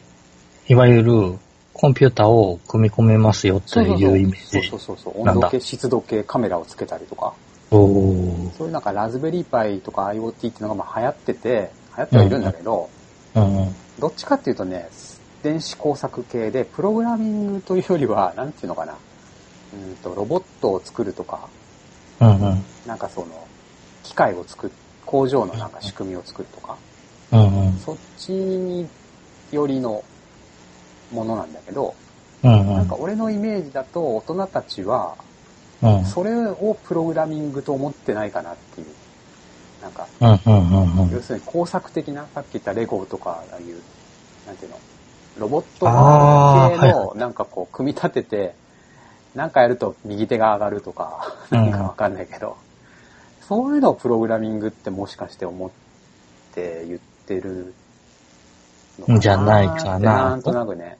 [0.69, 1.39] いわゆる
[1.73, 4.79] コンピューターを組み込めますよっていうイメージそう。
[4.79, 7.33] そうそう温度計、湿度計、カメラをつけたりとか。
[7.71, 12.89] おーそういうなんかラズベリーパイとか IoT っていうのがまあ流行ってて、流行ってはいるんだけど、
[13.33, 13.75] うんうん。
[13.99, 14.89] どっちかっていうとね、
[15.41, 18.95] 電子工作系で、プログラミングというよりは、 なんていうのかな。
[19.73, 21.47] うんと、ロボットを作るとか、
[22.19, 22.63] うんうん。
[22.85, 23.27] なんかその、
[24.03, 24.73] 機械を作る、
[25.05, 26.75] 工場のなんか仕組みを作るとか、
[27.31, 27.79] うんうん。
[27.79, 28.87] そっちに
[29.51, 30.03] よりの
[31.11, 31.95] ものなんだけど、
[32.43, 32.75] うんうん。
[32.75, 32.95] なんか。
[32.95, 35.15] 俺のイメージだと大人たちは、
[35.81, 36.05] うん。
[36.05, 38.87] それをプログラミングと思ってないかなっていう。
[39.81, 40.07] なんか、
[41.13, 43.81] 要するに工作的な、さっき言ったレゴとか、ああいう、
[44.45, 44.77] なんていうの、
[45.37, 45.85] ロボット
[46.81, 48.55] 系の、なんかこう、組み立てて、
[49.35, 51.69] なんかやると右手が上がるとか、うん。
[51.71, 52.57] なんかわかんないけど、
[53.47, 55.69] そういうのをプログラミングってもしかして思っ
[56.53, 57.73] て言ってる
[59.19, 60.97] じゃないかななんとなくね。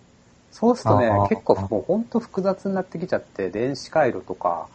[0.52, 4.68] そうするとね結構もうほんと複雑になってきちゃって、電子回路とか、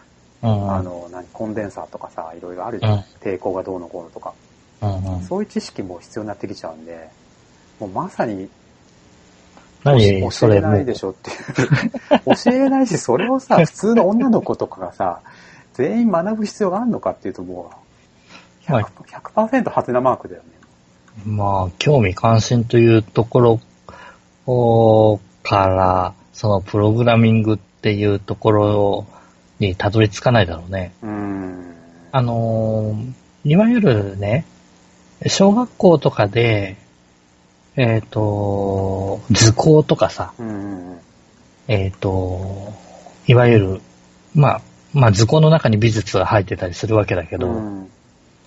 [0.43, 2.93] うんあの、何、コンデンサーとかさ、いろいろあるじゃん。
[2.95, 4.35] うん抵抗がどうのこうのとか。
[4.83, 5.23] うんうん。
[5.23, 7.09] そういう知識も必要になってきちゃうんで、
[7.81, 8.49] もうまさに
[9.83, 10.95] 何教えないで。
[10.95, 12.37] しょっていう。
[12.37, 15.21] 教えないし、それをさ、普通の女の子とかがさ、
[15.75, 17.71] 全員学ぶ必要があるのかっていうとも
[18.69, 20.49] うはい100%、100%ハテナマークだよね。
[21.27, 23.61] まあ、興味関心というところ
[24.46, 29.07] おから、そのプログラミングっていうところ
[29.59, 30.92] にたどり着かないだろうね。
[31.03, 31.74] うーん。
[32.12, 34.46] あのーいわゆるね、
[35.27, 36.77] 小学校とかで、
[37.77, 40.98] えっ、と、図工とかさ、うんうん
[41.68, 42.72] えっ、と、
[43.27, 43.81] いわゆる、
[44.35, 44.61] まあ、
[44.94, 47.90] まあ図工の中に美術が入ってたりするわけだけど、うん。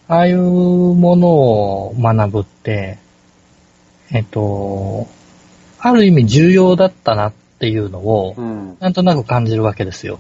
[0.10, 2.98] ああいうものを学ぶって、
[4.12, 5.08] えっと、
[5.80, 8.78] ある意味重要だったなっていうのをう、ん。
[8.80, 10.20] なんとなく感じるわけですよ。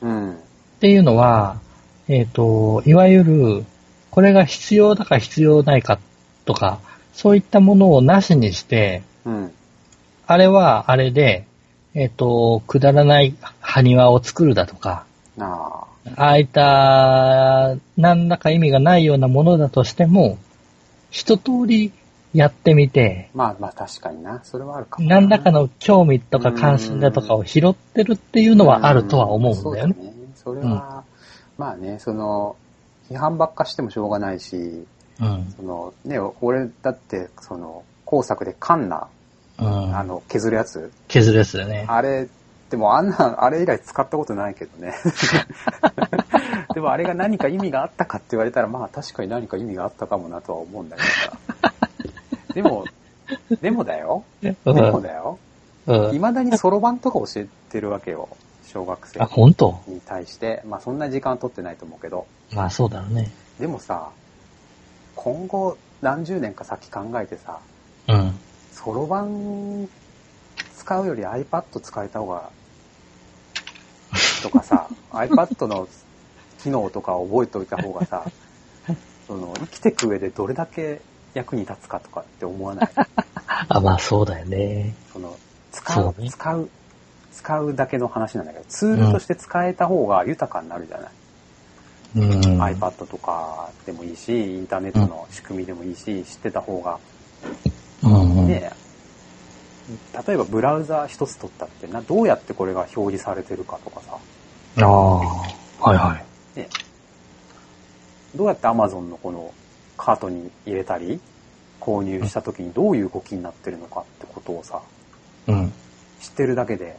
[0.00, 0.32] うん。
[0.32, 0.34] っ
[0.80, 1.60] ていうのは、
[2.08, 3.64] えっと、いわゆる、
[4.10, 6.00] これが必要だか必要ないか
[6.44, 6.80] とか、
[7.12, 9.52] そういったものをなしにして、うん。
[10.26, 11.46] あれはあれで、
[11.94, 15.04] えっと、くだらない埴輪を作るだとか、
[15.38, 15.84] あ
[16.16, 20.38] ああいった、何らか意味がないようなものだとしても、
[21.10, 21.92] 一通り
[22.34, 24.40] やってみて、まあまあ確かにな。
[24.42, 25.08] それはあるかも。
[25.08, 29.94] 何らかの興味とか関心だとかを拾ってるっていうのはあるとは思うんだよね。
[30.34, 30.62] そうだね。
[30.62, 31.04] それは、
[31.58, 32.56] まあね、その、
[33.10, 34.56] 批判ばっかしてもしょうがないし、
[35.20, 35.54] うん。
[35.56, 39.08] その、ね、俺だって、その、工作でカンナ、
[39.58, 39.96] うん。
[39.96, 41.84] あの、削るやつ、削るやつだよね。
[41.86, 42.28] あれ、
[42.72, 44.94] でもあんな、あれ以来使ったことないけどね。
[46.72, 51.72] でもあれが何か意味があったかって言われたら、まあ確かに何か意味があったかもなとは思うんだけどさ。
[52.54, 52.84] でも、
[53.60, 54.24] でもだよ。
[54.40, 55.38] でもだよ。
[55.86, 56.10] うん。
[56.12, 58.30] 未だにそろばんとか教えてるわけよ。
[58.64, 59.78] 小学生あ、本当？
[59.86, 60.62] に対して。
[60.66, 62.26] まあそんな時間は取ってないと思うけど。
[62.54, 63.30] まあそうだろうね。
[63.60, 64.08] でもさ、
[65.14, 67.58] 今後何十年か先考えてさ、
[68.08, 68.34] うん。
[68.72, 69.86] そろばん
[70.78, 72.50] 使うより iPad 使えた方が、
[74.42, 75.88] とかさ、iPad の
[76.62, 78.24] 機能とか覚えておいた方がさ、
[79.26, 81.00] その生きていく上でどれだけ
[81.34, 82.90] 役に立つかとかって思わない？
[83.68, 84.94] あ、まあそうだよね。
[85.12, 85.36] その
[85.70, 86.68] 使そううね使う、
[87.32, 91.10] 使うだけの話なんだけど、ツールとして使えた方が豊かになるじゃない？
[92.16, 92.62] うん。
[92.62, 96.98] iPad とかでもいいし、インターネットの仕組みでもいいし、知ってた方が
[98.02, 98.48] うんうん。
[98.48, 98.70] ね、
[100.26, 104.16] 例えばブラウザ一つ取ったってな、どうやってこれが表示されてるかとかさ、
[104.84, 106.16] ああ、はいは
[106.54, 106.58] い。
[106.58, 106.68] ね、
[108.34, 109.52] どうやって Amazon のこの
[109.96, 111.20] カートに入れたり、
[111.80, 114.80] 購入した時にどういう動きになってるのかってことをさ、
[115.48, 115.72] うん。
[116.20, 116.96] 知ってるだけで、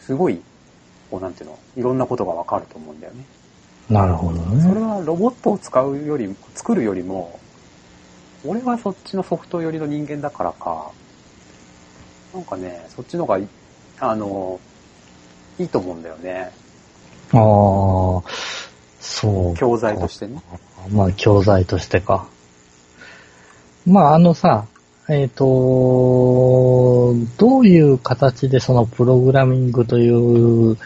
[0.00, 0.42] すごい、
[1.10, 3.24] こうなんていうの、いろんなことがわかると思うんだよね。
[3.88, 4.80] なるほどそれね。
[4.80, 7.38] はロボットを使うより、作るよりも、
[8.44, 10.90] 俺はそっちのソフト寄りの人間だからか、
[12.34, 13.46] なんかね、そっちの方がい、
[14.00, 14.58] あの、
[15.58, 16.50] いいと思うんだよね。
[17.32, 17.38] ああ、
[19.00, 19.56] そう。
[19.56, 20.42] 教材としてね。
[20.90, 22.26] まあ、教材としてか。
[23.86, 24.66] まあ、あのさ、
[25.08, 30.78] えっ、と、どういう形でそのプログラミングという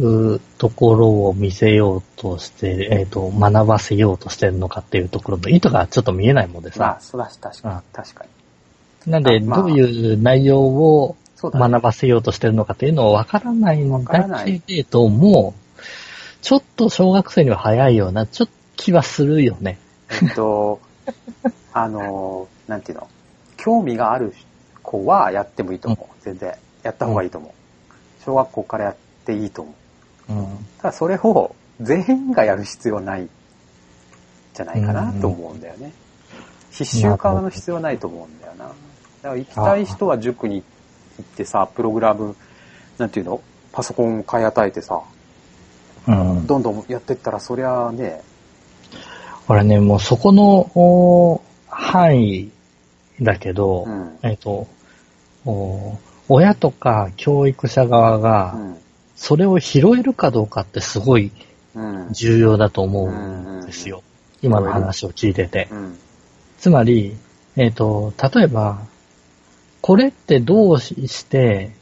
[0.00, 7.02] うところを見せようとして、えっ、と、学ばせようとしてるのかっていうところの意図がちょっと見えないもんでまあ、さ。
[7.02, 8.30] そうだし、確かに、確かに。
[9.06, 11.16] なんで、どういう内容を。
[11.40, 15.54] 学ばせようとしてるのかっていうのはわからないんわからだないけれども、
[16.42, 19.78] ちょっと小学生には早いような、ちょっと気はするよね。
[20.22, 20.80] えっと、
[21.72, 23.08] あの、なんていうの、
[23.56, 24.34] 興味がある
[24.82, 26.22] 子はやってもいいと思う。
[26.24, 26.54] 全然。
[26.82, 27.52] やった方がいいと思う。
[28.24, 29.74] 小学校からやっていいと思
[30.30, 30.32] う。
[30.32, 30.66] うん。
[30.78, 33.30] ただそれを全員がやる必要はないん
[34.54, 35.92] じゃないかなと思うんだよね。
[36.70, 38.72] 必修化の必要はないと思うんだよな。
[39.28, 40.62] だから行きたい人は塾に
[41.18, 42.34] 行ってさ、プログラム、
[42.96, 43.42] なんていうの？
[43.72, 45.02] パソコンを買い与えてさ、
[46.06, 46.46] うん。
[46.46, 48.22] どんどんやってったらそりゃあね、
[49.46, 52.50] 俺ね、もうそこのお範囲
[53.20, 54.18] だけど、うん。
[54.22, 54.66] えっ、と、
[55.44, 58.78] お親とか教育者側が、うん。
[59.14, 61.30] それを拾えるかどうかってすごい
[61.74, 62.12] うん。
[62.12, 63.10] 重要だと思う
[63.62, 64.02] んですよ。
[64.40, 65.68] 今の話を聞いてて。
[65.70, 65.98] うん。
[66.58, 67.14] つまり、
[67.56, 68.78] えっ、と、例えば、
[69.80, 71.72] これってどうして、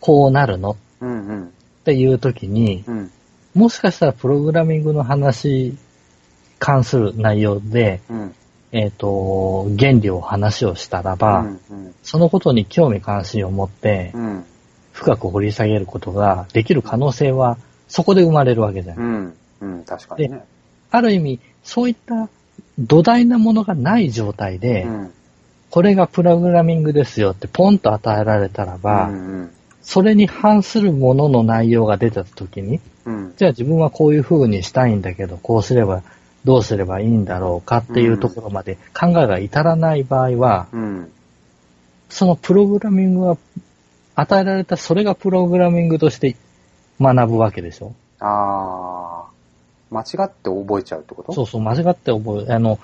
[0.00, 0.70] こうなるの？
[0.70, 1.10] っうん。
[1.10, 1.52] うん。
[1.84, 3.10] ていう時に、うん。
[3.54, 5.76] もしかしたらプログラミングの話、
[6.58, 8.34] 関する内容で、うん。
[8.72, 11.60] えっ、と、原理を話をしたらば、うん。
[11.70, 11.94] うん。
[12.02, 14.44] そのことに興味関心を持って、うん。
[14.92, 19.04] 深く掘り下げることができる可能性は、そこで生まれるわけじゃない。
[19.04, 19.34] うん。
[19.60, 19.84] うん。
[19.84, 20.44] 確かにね。
[20.90, 22.28] ある意味、そういった
[22.78, 25.12] 土台なものがない状態で、うん。
[25.72, 29.50] これがプログラミングですよってポンと与えられたらば、うん。
[29.80, 33.34] それに反するものの内容が出た時に、うん。
[33.38, 36.02] じゃあ自分はこういう風にしたいんだけど、こうすれば、
[36.44, 41.10] どうすればいいんだろうかっていうところまで考えが至らない場合は、うん。
[42.10, 43.38] そのプログラミングは、
[44.14, 46.36] 与えられたそれがプログラミングとして
[47.00, 49.30] 学ぶわけでしょああ、
[49.90, 51.32] 間違って覚えちゃうってこと？
[51.32, 52.78] そうそう、間違って覚え、あの、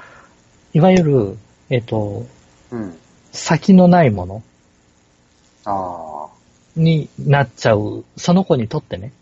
[0.73, 2.25] いわゆる、えっ、と、
[2.71, 2.99] うん。
[3.33, 4.43] 先のないもの
[5.65, 6.27] あ
[6.77, 9.13] になっちゃう、その子にとってね、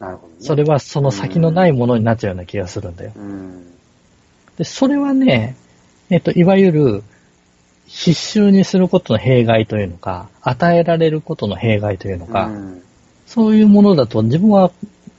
[0.00, 0.38] あ、なるほどね。
[0.40, 3.12] それはその先のないものになっちゃうような気がするんだよ。
[3.16, 3.72] うん。
[4.58, 5.56] で、それはね、
[6.10, 7.02] えっ、と、いわゆる、
[7.86, 12.82] 必修にすることの弊害というのか、与えられることの弊害というのか、うん。
[13.26, 14.72] そういうものだと自分は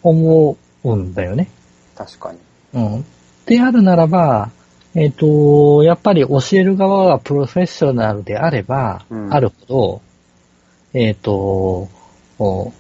[0.03, 1.49] 思うんだよね。
[1.95, 2.39] 確かに。
[2.73, 3.05] うん。
[3.45, 4.51] であるならば、
[4.99, 10.01] えっ、と、やっぱり教える側がプロフェッショナルであれば、うんあるほど、
[10.99, 11.87] えっ、と、
[12.39, 12.73] お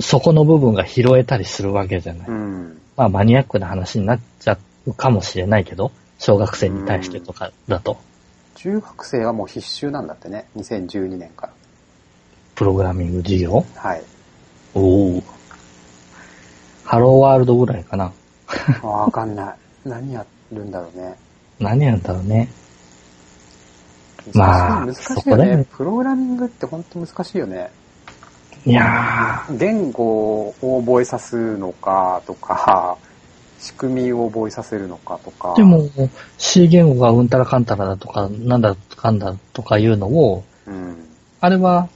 [0.00, 2.28] そこの部分が拾えたりするわけじゃない。
[2.28, 2.80] うん。
[2.96, 7.98] まあマニアックな話になっちゃうかもしれないけど、小学生に対してとかだと、
[8.54, 10.46] 中学生はもう必修なんだってね。
[10.56, 11.50] 2012年か
[12.54, 13.66] プログラミング授業？
[13.76, 13.82] ら。
[13.90, 14.02] はい。
[14.72, 15.22] おお。
[16.84, 18.10] ハローワールドぐらいかな。
[18.82, 19.52] わかんな
[19.84, 19.88] い。
[19.88, 21.14] 何やるんだろうね。
[21.62, 22.48] 何やんだろうね。
[24.34, 25.66] まあ難しいよね。
[25.70, 27.70] プログラミングって本当難しいよね。
[28.64, 32.96] いや言語を覚えさすのかとか、
[33.58, 35.52] 仕組みを覚えさせるのかとか。
[35.54, 35.88] ー、でも、
[36.38, 41.08] C 言語がうんたらかんたらだとか、なんだかんだとかいうのを、うん。
[41.40, 41.88] あれは、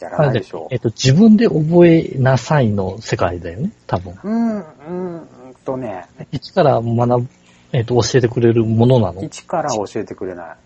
[0.00, 4.14] やらないでしょえっと、自分で覚えなさいの世界だよね、多分。
[4.22, 4.28] う。
[4.28, 5.28] うん、うん
[5.68, 7.28] とね、一から学ぶ、
[7.72, 9.22] えっと、教えてくれるものなの？
[9.22, 10.56] 一から教えてくれない。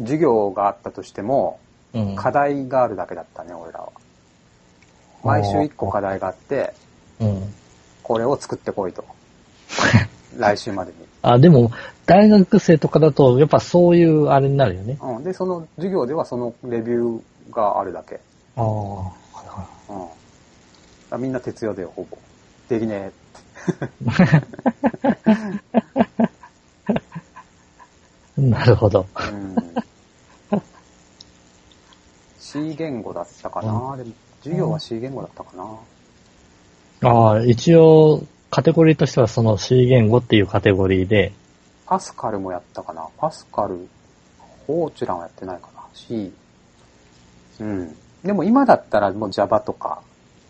[0.00, 1.58] 授業があったとしても、
[1.92, 2.16] うん。
[2.16, 3.88] 課題があるだけだったね、俺らは。
[5.24, 6.72] 毎週一個課題があって、
[7.20, 7.54] うん。
[8.02, 9.04] これを作ってこいと。
[10.36, 10.96] 来週までに。
[11.22, 11.72] あ、でも、
[12.06, 14.98] 大学生とかだと、やっぱそういうあれになるよね。
[15.02, 15.24] うん。
[15.24, 18.20] で、その授業ではそのレビューがあるだけ。
[18.56, 18.64] ああ。
[19.88, 20.06] うん。
[21.10, 22.16] あみんな徹夜だよ、ほぼ。
[22.68, 23.10] できね
[28.38, 29.06] なるほど。
[29.20, 29.30] え。
[29.30, 30.62] うん。
[32.38, 41.32] C 言語だったかな、でも、授業は C 言語だったかな、ああ、一応、カテゴリーとしてはその C 言語っていうカテゴリーで、
[41.84, 46.32] Pascal もやったかな Pascal、Fortran はやってないかな ?C。
[47.60, 47.96] うん。
[48.22, 50.02] でも今だったらもう Java とか、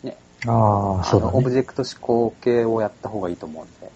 [0.02, 0.16] ね。
[0.46, 1.54] ああ、そうだあのオブね。
[1.56, 3.90] ジェクト指向系をやった方がいいと思うんで。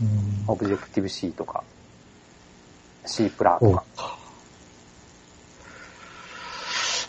[0.00, 1.62] うんオブジェクティブ C とか、
[3.04, 3.84] C プラとか。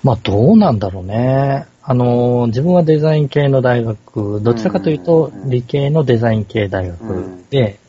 [0.04, 1.66] まあ、どうなんだろうね。
[1.82, 7.80] あの、自分はデザイン系の大学、どちらかというと理系のデザイン系大学で、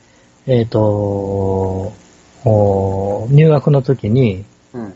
[0.46, 1.92] えっ、と、
[2.44, 4.94] お入学の時に、うん。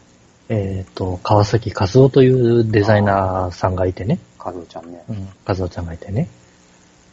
[0.49, 4.19] えっ、と、川崎和夫というデザイナーさんがいてね。
[4.39, 5.03] カズオちゃんね。
[5.09, 6.29] うん、和夫ちゃんがいてね。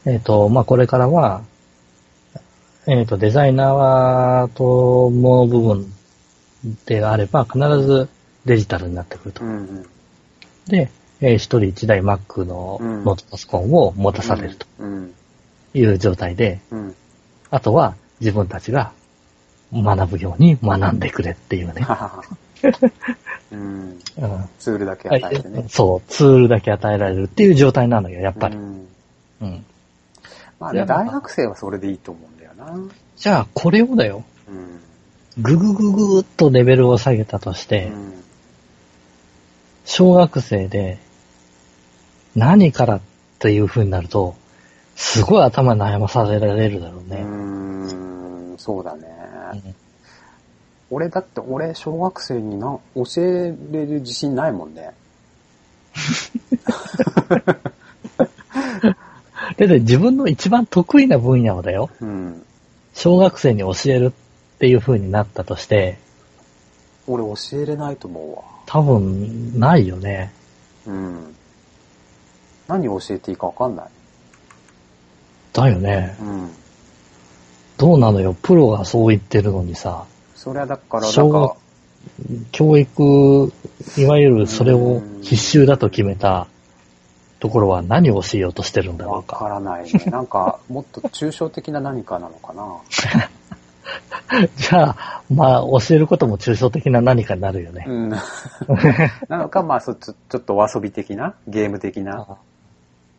[0.05, 1.41] えっ、と、まあ、これからは、
[2.87, 5.91] えっ、と、デザイナーとの部分
[6.85, 8.09] であれば、必ず
[8.45, 9.47] デジタルになってくるとう。
[9.47, 9.85] んうん。
[10.67, 15.13] で、えー一人一台 Mac のうんノートパソコンを持たされるとうん。
[15.73, 16.95] いう状態で、うん。
[17.49, 18.91] あとは自分たちが
[19.73, 21.85] 学ぶように学んでくれっていうね。
[24.59, 25.65] ツールだけ与えてね。
[25.69, 28.57] そう、ツールだけ与えられるっていう状態なのよ、やっぱり。
[30.59, 32.77] 大学生はそれでいいと思うな。
[33.15, 34.23] じゃあ、これをだよ。
[34.47, 34.81] うん。
[35.41, 38.13] ぐぐぐぐーっとレベルを下げたとして、うん
[39.87, 40.97] 小学生で
[42.35, 43.01] 何からっ
[43.37, 44.35] ていう風になると、
[44.95, 47.17] すごい頭悩まさせられるだろううね。
[47.17, 49.07] ーん、そうだね。
[49.53, 49.75] うん
[50.91, 54.91] 俺だって、俺、小学生にな、教えれる自信ないもんね。
[58.85, 58.91] だ
[59.51, 61.89] って自分の一番得意な分野をだよ。
[62.01, 62.44] うん。
[62.95, 65.99] 小学生に教えるっていう風になったとして、
[67.07, 68.43] 俺教えれないと思うわ。
[68.65, 70.33] 多分、ないよね。
[70.87, 71.35] うん。
[72.67, 73.85] 何を教えていいかわかんない。
[75.53, 76.15] だよね。
[76.19, 76.49] うん。
[77.77, 78.33] どうなのよ？
[78.41, 81.57] プロがそう言ってるのにさ、それはだから、小学
[82.51, 83.53] 教育、
[83.97, 86.47] いわゆるそれを必修だと決めた
[87.45, 89.37] ところは何を教えようとしてるんだろわうか。
[89.37, 90.05] からないね。
[90.09, 92.65] なんか、もっと抽象的な何かなのかな。
[94.57, 97.85] じゃあ、まあ、教えることも抽象的な何かになるよね。
[97.87, 98.09] うん。
[99.29, 102.25] なのか、まあ、そちょちょっとお遊び的な、ゲーム的な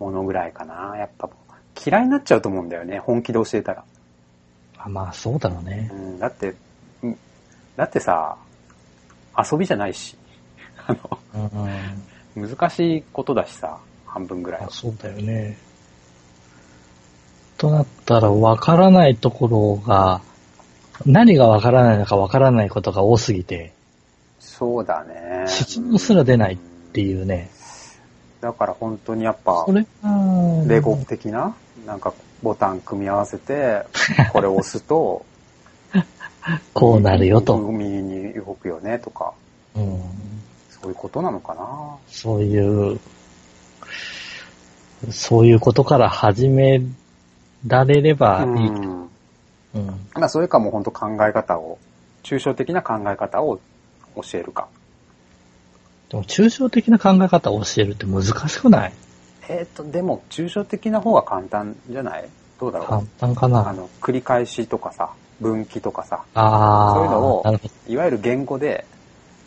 [0.00, 0.96] ものぐらいかな。
[0.98, 1.30] やっぱ、
[1.86, 2.98] 嫌いになっちゃうと思うんだよね。
[2.98, 3.84] 本気で教えたら。
[4.78, 5.94] あまあ、そうだろうねう。
[5.94, 6.54] ん、だって、
[7.02, 7.18] うん
[7.76, 8.34] だってさ、
[9.38, 10.16] 遊びじゃないし。
[10.88, 10.96] あ
[11.34, 13.78] うん、の、難しいことだしさ、
[14.16, 14.68] 半分ぐらいは。
[14.68, 15.58] あそうだよね。
[17.58, 20.22] となったら、わからないところが、
[21.04, 23.74] 何がわからないのかわからないことが多すぎて、
[24.38, 25.44] そうだね。
[25.48, 27.50] 質問すら出ないっていうね。
[28.40, 29.88] だから本当にやっぱそ、れが、
[30.66, 31.54] レゴ的な、
[31.86, 33.82] なんかボタン組み合わせて、
[34.32, 35.26] これを押すと、
[36.72, 37.58] こうなるよと。
[37.58, 39.34] 右に動くよねとか、
[39.74, 40.00] うん、
[40.70, 41.96] そういうことなのかな。
[42.08, 42.98] そういう、
[45.10, 46.80] そういうことから始め
[47.66, 48.68] られればいい。
[48.68, 49.02] うん。
[49.74, 51.78] うんまあ、それかもう本当考え方を、
[52.22, 53.60] 抽象的な考え方を
[54.16, 54.68] 教えるか。
[56.08, 58.92] でも抽象的な考え方を教えるって難しくない？
[59.48, 62.28] えっ、と、でも、抽象的な方が簡単じゃない？
[62.58, 66.94] どうだろ簡う単かなあの、繰り返しとかさ、分岐とかさ、ああ。
[66.94, 67.44] そういうのを。
[67.88, 68.86] いわゆる言語で、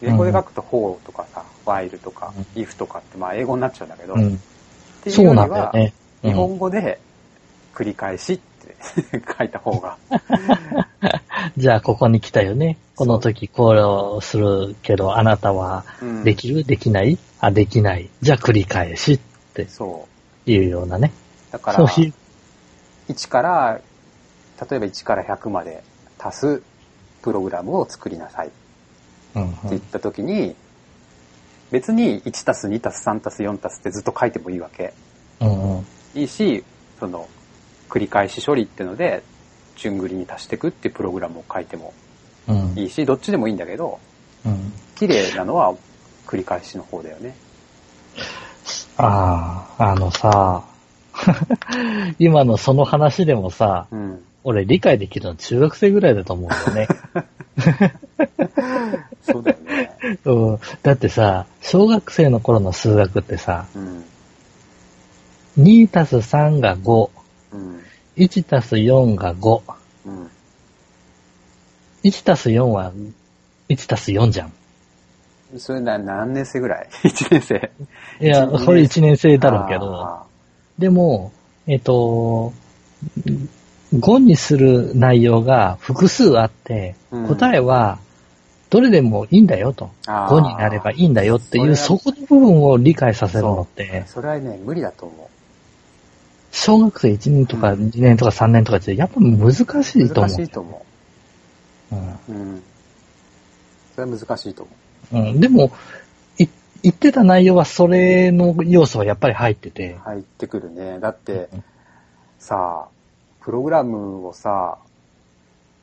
[0.02, 4.40] 言語で書くと for とかさ、while とかう if とかって、まあ英語になっちゃうんだけど、っうん。
[5.04, 5.94] ていうそうなよりは、んだよね。
[6.24, 7.00] うん日本語で
[7.74, 8.76] 繰り返しって
[9.38, 9.98] 書いた方が、
[11.58, 12.78] じゃあ、ここに来たよね。
[12.98, 16.66] この時これをするけど、あなたはうんできる？
[16.66, 17.18] できない？
[17.40, 18.10] あ、できない。
[18.22, 19.20] じゃあ、繰り返しっ
[19.54, 20.08] てそ
[20.46, 20.52] う。
[20.52, 21.12] いうようなね。
[21.52, 22.14] だから、そういう。
[23.14, 23.80] 1から、
[24.70, 25.82] 例えば1から100まで
[26.18, 26.62] 足す
[27.22, 28.56] プログラムを作りなさいって
[29.36, 30.56] うんうん言った時に、
[31.72, 34.94] 別に1たす2たす3たす4たすってずっと書いてもいいわけ。
[35.40, 36.64] うんうんいいし、
[37.00, 37.30] その、
[37.88, 39.22] 繰り返し処理ってので、
[39.76, 41.94] 順繰りに足していくっていうプログラムを書いても
[42.48, 44.00] うんいいし、どっちでもいいんだけど、
[44.46, 45.74] うん綺麗なのは
[46.28, 47.34] 繰り返しの方だよね。
[48.98, 50.62] ああ、あのさ、
[52.20, 54.24] 今のその話でもさ、うん。
[54.44, 56.88] 俺理解できるの中学生ぐらいだと思うんだよね。
[59.22, 59.98] そうだよね。
[60.26, 64.06] うん、だってさ、小学生の頃の数学ってさ、うん。
[65.58, 67.10] 2たす3が5、
[67.54, 67.82] うん。
[68.16, 69.62] 1たす4が5、
[70.06, 70.32] うん。
[72.04, 72.94] 1たす4は
[73.68, 74.54] 1たす4じゃん。
[75.58, 77.72] それな何年生ぐらい ?1 年生。
[78.22, 80.24] いや、それ1年生だろうけど、あ
[80.78, 81.34] でも、
[81.68, 82.54] えっと、
[83.94, 88.00] 5にする内容が複数あって、うん答えは
[88.70, 89.90] どれでもいいんだよと。
[90.06, 95.30] あー5になればいいんだよっていう、そそこの部分を理解させるのってー、それはね、無理だと思
[96.52, 100.04] 小学生1年とかうん2年とか3年とかってやっぱ難しう。
[100.04, 100.30] いと思う。
[100.30, 100.86] 難しいと思
[101.92, 102.20] うんう。
[102.30, 102.64] うん。
[103.96, 104.72] それは難しいと思
[105.12, 105.72] うん、でも、
[106.38, 106.46] い
[106.84, 110.00] 言ってた内容はそれの要素はやっぱり入っててう。。
[110.00, 111.00] 入ってくるね。
[111.00, 111.50] だって、
[112.38, 112.99] さあ、
[113.50, 114.78] プログラムをさ、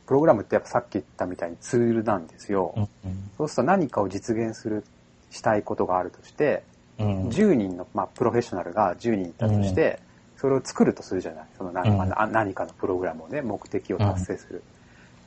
[0.07, 2.73] プログラムってやっぱさっき言ったみたいにツールなんですよ。
[2.77, 2.89] うん
[3.37, 4.85] そうすると何かを実現する、
[5.33, 6.63] したいことがあるとして、
[7.01, 9.99] うん10人の、まあ、プロフェッショナルが10人いたとして、
[10.37, 11.45] それを作るとするじゃない？
[11.59, 14.63] その何,、うんあ何かのプログラムをね、目的を達成する。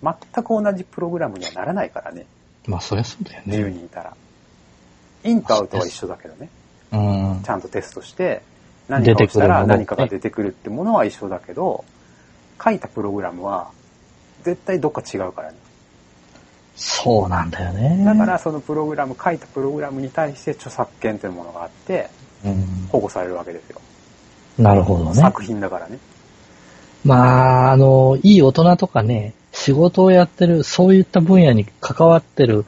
[0.02, 2.26] 全く同じプログラムにはならないからね。
[2.68, 3.72] まあ、そりゃそうだよ10ね。
[3.72, 4.16] 人いたら。
[5.26, 6.48] インとアウトは一緒だけどね。
[6.94, 7.50] うんち。
[7.50, 8.44] ゃんとテストして、
[8.88, 11.84] 何かをしたら何かが出てくるってものは一緒だけど、
[12.64, 13.72] 書いたプログラムは
[14.44, 15.58] 絶対どっか違うからね。
[16.76, 18.04] そうなんだよね。
[18.06, 22.10] だからそのプログラム、書いたプログラムに対して著作権というものがあって、
[22.46, 23.82] うん、保護されるわけですよ。
[24.58, 25.14] なるほどね。
[25.14, 26.00] 作品だからね。
[27.04, 32.66] まあ、あの、いい大人とかね、仕事をやってる、そういった分野に関わってる、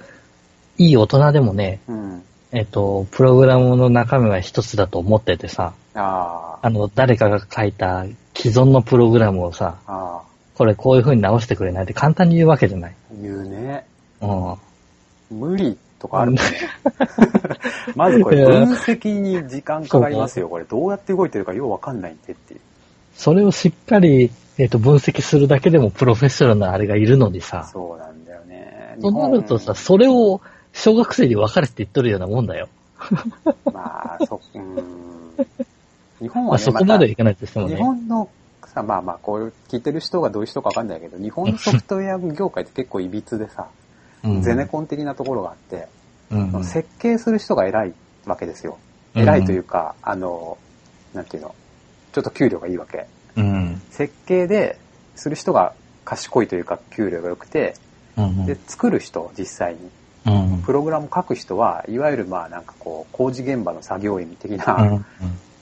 [0.77, 2.23] いい大人でもね、うん。
[2.51, 12.95] えっと、プログラムの中身は一つだと思っててさ、ああ、あの、誰かが書いた既存のプログラムをさ、ああ、これこういう風に直してくれないって簡単に言うわけじゃない。
[13.21, 13.85] 言うね。
[14.21, 14.57] うん。
[15.29, 16.51] 無理とかあるもんね。
[17.95, 20.49] まずこれ分析に時間かかりますよ。
[20.49, 22.59] これどうやって動いてるかようわかんないんでっていう。
[23.15, 28.97] それをしっかり、えっと、分析するだけでもプロフェッショナルなあれがいるのにさ、そうなんだよね。
[29.01, 30.41] となるとさ、日それを
[30.73, 32.67] 小学生に分かれって言っとるようなもんだよ。
[32.97, 34.83] 本まあ、そ、うーん。
[36.21, 37.79] 日本まあ、はね、そこまではいかないとしても日ね。
[37.79, 38.29] 本の
[38.67, 43.67] さ、まあまあ、こういう聞いてる人がどういう人かわかんないけど、日本のソフトウェア業界って結構歪でさ、
[44.23, 45.87] うんゼネコン的なところがあって、
[46.29, 47.93] うんうん設計する人が偉い
[48.25, 48.77] わけですよ。
[49.15, 50.57] うん偉いというか、あの、
[51.13, 51.53] なんていうの、
[52.13, 53.07] ちょっと給料がいいわけ。
[53.35, 53.81] うん。
[53.89, 54.77] 設計で
[55.15, 55.73] する人が
[56.05, 57.73] 賢いというか給料が良くて、
[58.15, 59.89] うんで、作る人、実際に。
[60.25, 60.61] うん。
[60.61, 65.05] プログラム書く人は、いわゆるまあなんかこう、工事現場の作業員的な、うんうん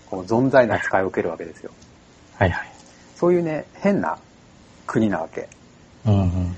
[0.10, 1.72] こう存在な扱いを受けるわけですよ。
[2.38, 2.72] はいはい。
[3.16, 4.18] そういうね、変な
[4.88, 5.50] 国なわけ。
[6.06, 6.58] うんうん。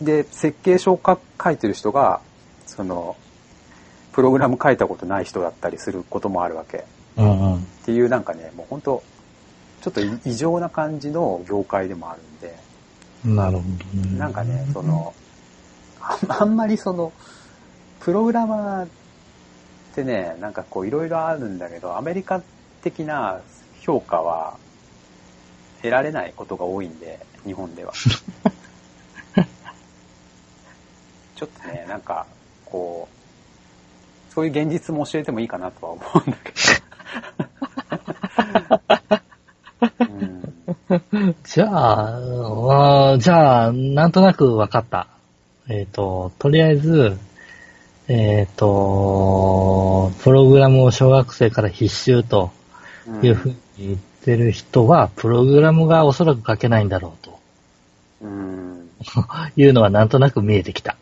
[0.00, 2.20] で、設計書を書書いてる人が、
[2.66, 3.16] その、
[4.12, 6.78] プログラム書いたことない人だったりすることもあるわけ。
[6.78, 6.82] っ
[7.18, 7.62] うんうん。
[7.84, 9.02] ていうなんかね、もう本当
[9.80, 12.56] ちょっと異常な感じの業界でもあるんで、
[13.24, 14.18] なるほどね。
[14.18, 15.14] なんかね、その、
[16.00, 17.12] ああんまりその、
[18.00, 18.88] プログラマーっ
[19.94, 22.42] てね、なんかこういろいろあるんだけど、アメリカ
[22.82, 23.40] 的な
[23.80, 24.56] 評価は
[25.78, 27.92] 得られないことが多いんで、日本では。
[31.36, 32.26] ちょっとね、なんか、
[32.64, 33.14] こう、
[34.34, 36.58] そういう現実も教えてもいいかなとは思うんだけど。
[40.00, 40.38] うん
[41.44, 45.06] じゃあ、じゃあ、なんとなく分かった。
[45.68, 47.18] えっ、と、とりあえず、
[48.08, 52.52] えっ、と、プログラムを小学生から必修と
[53.22, 57.38] いうふうに言ってる人は、プログラムがおそらく書けないんだろうと
[58.22, 58.90] うん。
[59.56, 60.96] いうのはなんとなく見えてきた。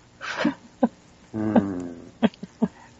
[1.34, 1.96] うん。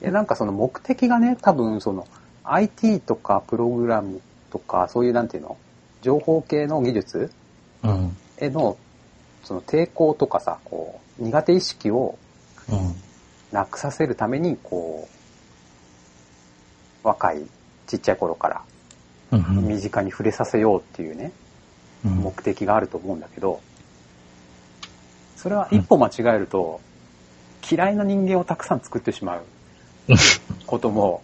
[0.02, 2.06] いや、なんかその目的がね、多分その
[2.44, 5.56] IT とかプログラムとか、そういうなんていうの？
[6.02, 7.32] 情報系の技術？
[7.82, 8.16] うん。
[8.38, 8.76] への、
[9.44, 12.18] その抵抗とかさ、こう、苦手意識を
[12.68, 12.94] うん。
[13.52, 15.08] なくさせるために、こ
[17.04, 17.46] う、若い、
[17.86, 18.75] ちっちゃい頃からうん。
[19.38, 21.32] 身近に触れさせようっていうね、
[22.04, 23.60] うん目的があると思うんだけど、
[25.36, 26.80] それは一歩間違えると、
[27.68, 29.42] 嫌いな人間をたくさん作ってしまう
[30.66, 31.22] ことも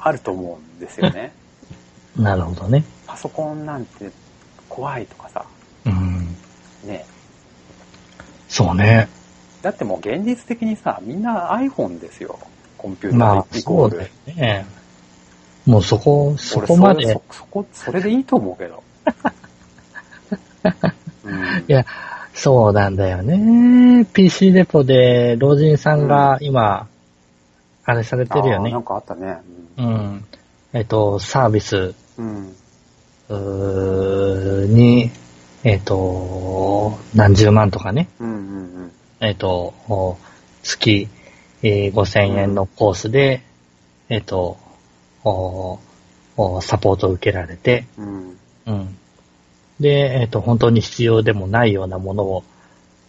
[0.00, 1.32] あると思うんですよね。
[2.16, 2.84] なるほどね。
[3.06, 4.10] パソコンなんて
[4.68, 5.44] 怖いとかさ、
[5.86, 6.36] うん。
[6.84, 7.04] ね。
[8.48, 9.08] そうね。
[9.62, 12.38] だってもう現実的にさ、みんな iPhone ですよ。
[12.76, 13.90] コンピュータまあ、ーイコール。
[13.90, 14.77] そうだよね。
[15.68, 18.82] もうそこ、そ俺こまで、それそそこ、それでいいと思うけど。
[21.24, 21.38] うん
[21.68, 21.84] いや、
[22.32, 24.06] そうなんだよね。
[24.14, 26.86] PC デポで老人さんが今、
[27.84, 28.82] あれされてるよねなん。
[28.82, 29.42] かあったね。
[29.76, 30.24] うん。
[30.72, 32.54] えっと、サービスうん。
[33.28, 35.10] うーに、
[35.64, 38.08] えっと、何十万とかね。
[38.20, 38.38] うんうんう
[38.86, 38.92] ん。
[39.20, 40.16] えっと、お
[40.62, 41.08] 月、
[41.62, 43.42] えー5000円のコースで、
[44.08, 44.56] えっと、
[45.24, 45.78] お
[46.36, 48.38] おサポートを受けられて、うん。
[48.66, 48.96] うん。
[49.80, 52.44] で、えっと、本当に必要でもないようなものを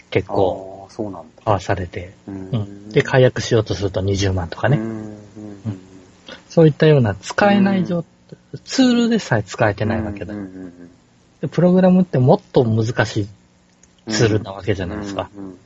[0.10, 1.44] 結構そうなんだ。
[1.46, 2.90] 買わされて、ううん。
[2.90, 4.78] で、解約しようとすると20万とかね。
[4.78, 5.00] うんうん
[5.66, 5.80] うん
[6.48, 8.04] そういったような使えない状、
[8.66, 10.40] ツールでさえ使えてないわけだうん。
[10.40, 10.90] うんうん
[11.42, 13.28] でプログラムってもっと難しい
[14.12, 15.30] ツールなわけじゃないですか。
[15.36, 15.58] うんうん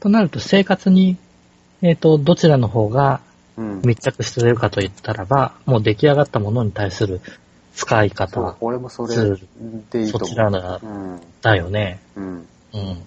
[0.00, 1.16] となると生活に、
[1.80, 7.20] えっ、と、どちらの方がうん密着しているかと言ったらば、もう出来上がったものに対する
[7.74, 10.20] 使いそう方、俺もそれでいいと思う。
[10.20, 11.20] そちらだうん。
[11.40, 12.00] だよね。
[12.16, 12.46] うん。
[12.72, 13.02] うん。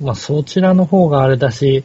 [0.00, 1.84] まあ、そちらの方があれだし、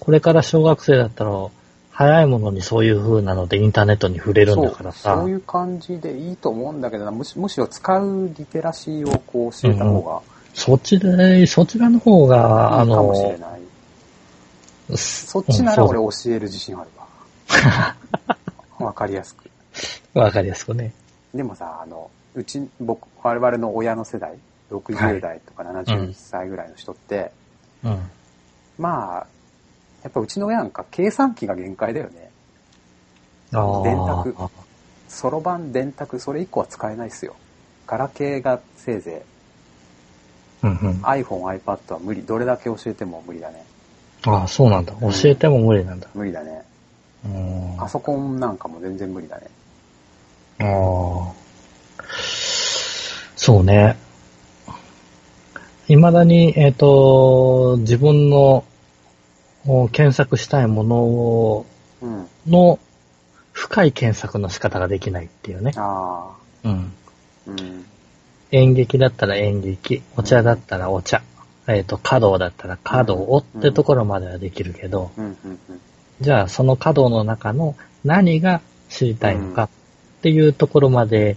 [0.00, 1.48] これから小学生だったら、
[1.92, 5.16] 早いものにそういう風なのでインターネットに触れるんだからさ。
[5.20, 10.22] そういう感じでいいと思うんだけどな、むしむしろ使うリテラシーをこう教えた方が
[10.54, 13.61] そっちで、そちらの方が、あいいかもしれの。
[14.96, 17.96] そっちなら俺教える自信あるわ。
[18.86, 19.50] わかりやすく。
[20.14, 20.92] わかりやすくね。
[21.34, 24.38] でもさ、あの、うち、僕、我々の親の世代、
[24.70, 27.32] 60代とか70歳ぐらいの人って、
[27.84, 28.10] うん。
[28.78, 29.26] まあ、
[30.02, 32.30] やっぱうちの親なんか計算機が限界だよね。
[33.52, 34.34] 電卓
[35.08, 37.36] そろばん、電卓、それ以降は使えないっすよ。
[37.86, 39.24] ガラケーがせいぜ
[40.62, 40.94] うんうんい。
[41.02, 42.22] iPhone、iPad は無理。
[42.22, 43.64] どれだけ教えても無理だね。
[44.24, 44.92] ああ、そうなんだ。
[45.00, 46.08] 教えても無理なんだ。
[46.14, 46.62] 無理だね。
[47.24, 47.74] うん。
[47.74, 49.48] あパソコンなんかも全然無理だね。
[50.60, 51.32] あ。
[53.36, 53.96] そうね。
[55.86, 58.64] 未だに、えっ、と、自分の
[59.66, 61.66] お検索したいものを
[62.00, 62.28] うん。
[62.46, 62.78] の
[63.52, 65.72] 深い検索の仕方ができないっていうね。
[65.76, 66.32] あ
[66.64, 66.68] あ。
[66.68, 66.92] うん。
[67.46, 67.86] うん。
[68.50, 71.22] 演劇だったら演劇、お茶だったらお茶、
[71.68, 75.36] えっ、と、華道だったら華道をってところまではできるけど、うん、うん、
[75.68, 75.80] うん。
[76.20, 79.68] じゃあその華道の中の何が知りたいのかっ
[80.22, 81.36] ていうところまで、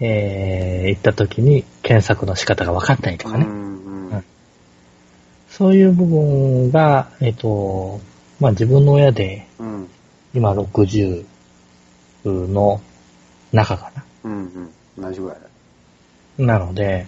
[0.00, 3.46] えー、行った時に検索の仕方が分かんないとかね。
[3.46, 4.24] うん、うんうん
[5.48, 7.98] そういう部分が、えっ、と、
[8.40, 9.88] まあ自分の親でうん。
[10.34, 11.24] 今60
[12.26, 12.82] の
[13.52, 14.04] 中かな。
[14.24, 15.02] うん、うん。
[15.02, 15.48] 同じぐらいだ
[16.38, 16.46] ね。
[16.46, 17.06] なので、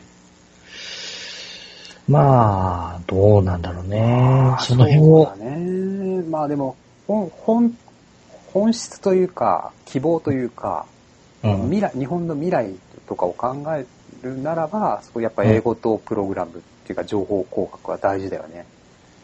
[2.09, 4.57] まあ、どうなんだろうね。
[4.61, 6.23] その辺をそうだ、ね。
[6.23, 7.79] まあでも、本、本、
[8.53, 10.87] 本質というか、希望というか、
[11.43, 12.75] うん、未来、日本の未来
[13.07, 13.87] とかを考え
[14.23, 16.55] るならば、そうやっぱ英語とプログラムっ
[16.85, 18.67] ていうか情報工学は大事だよね。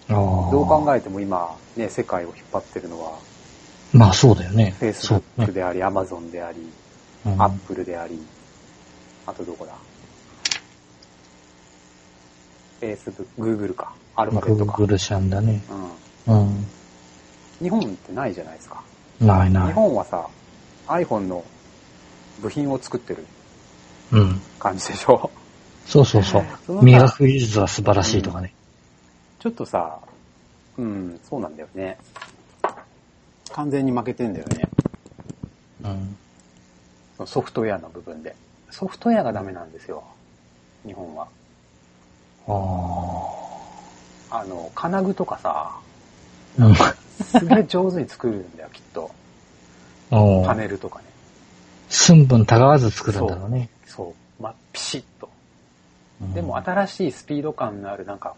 [0.09, 3.19] どどう考えても今、ね、世界を引っ張ってるのは、
[3.93, 4.75] まあそうだよね。
[4.79, 5.47] Facebook ね。
[5.47, 6.59] であり、Amazon であり、
[7.27, 8.21] うん、Apple であり、
[9.27, 9.73] あとどこだ？
[12.93, 13.93] ?Facebook、Google か。
[14.17, 14.73] アルファベットか。
[14.73, 15.61] Google 社んだね。
[16.27, 16.41] うん。
[16.41, 16.67] うん。
[17.61, 18.83] 日本ってないじゃないですか。
[19.21, 19.73] 日ないない。
[19.73, 20.27] 本はさ、
[20.89, 21.45] iPhone の
[22.41, 23.25] 部品を作ってる
[24.13, 24.41] うん。
[24.59, 25.31] 感じでしょ？
[25.87, 26.45] そうそうそう。
[26.67, 28.53] そのさ磨く技術は素晴らしいとかね。
[29.39, 29.99] ちょっとさ、
[30.79, 31.99] うん、そうなんだよね。
[33.53, 34.69] 完全に負けてんだよね。
[35.85, 37.27] うん。
[37.27, 38.35] ソフトウェアの部分で。
[38.71, 40.03] ソフトウェアがダメなんですよ。
[40.87, 41.29] 日本は。
[42.47, 43.31] あ
[44.31, 45.73] あの、金具とかさ、
[46.63, 46.75] ん。
[47.25, 49.11] すげえ上手に作るんだよ、きっと。
[50.47, 51.05] パネルとかね。
[51.89, 53.69] 寸分たがわず作るんだろうね。
[53.87, 54.43] そう。
[54.43, 55.29] まあ、ピシッと。
[56.21, 58.35] うんでも新しいスピード感のあるなんか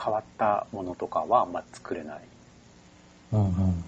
[0.00, 2.20] 変わったものとかは、まあ、作れない。
[3.32, 3.84] うんうん。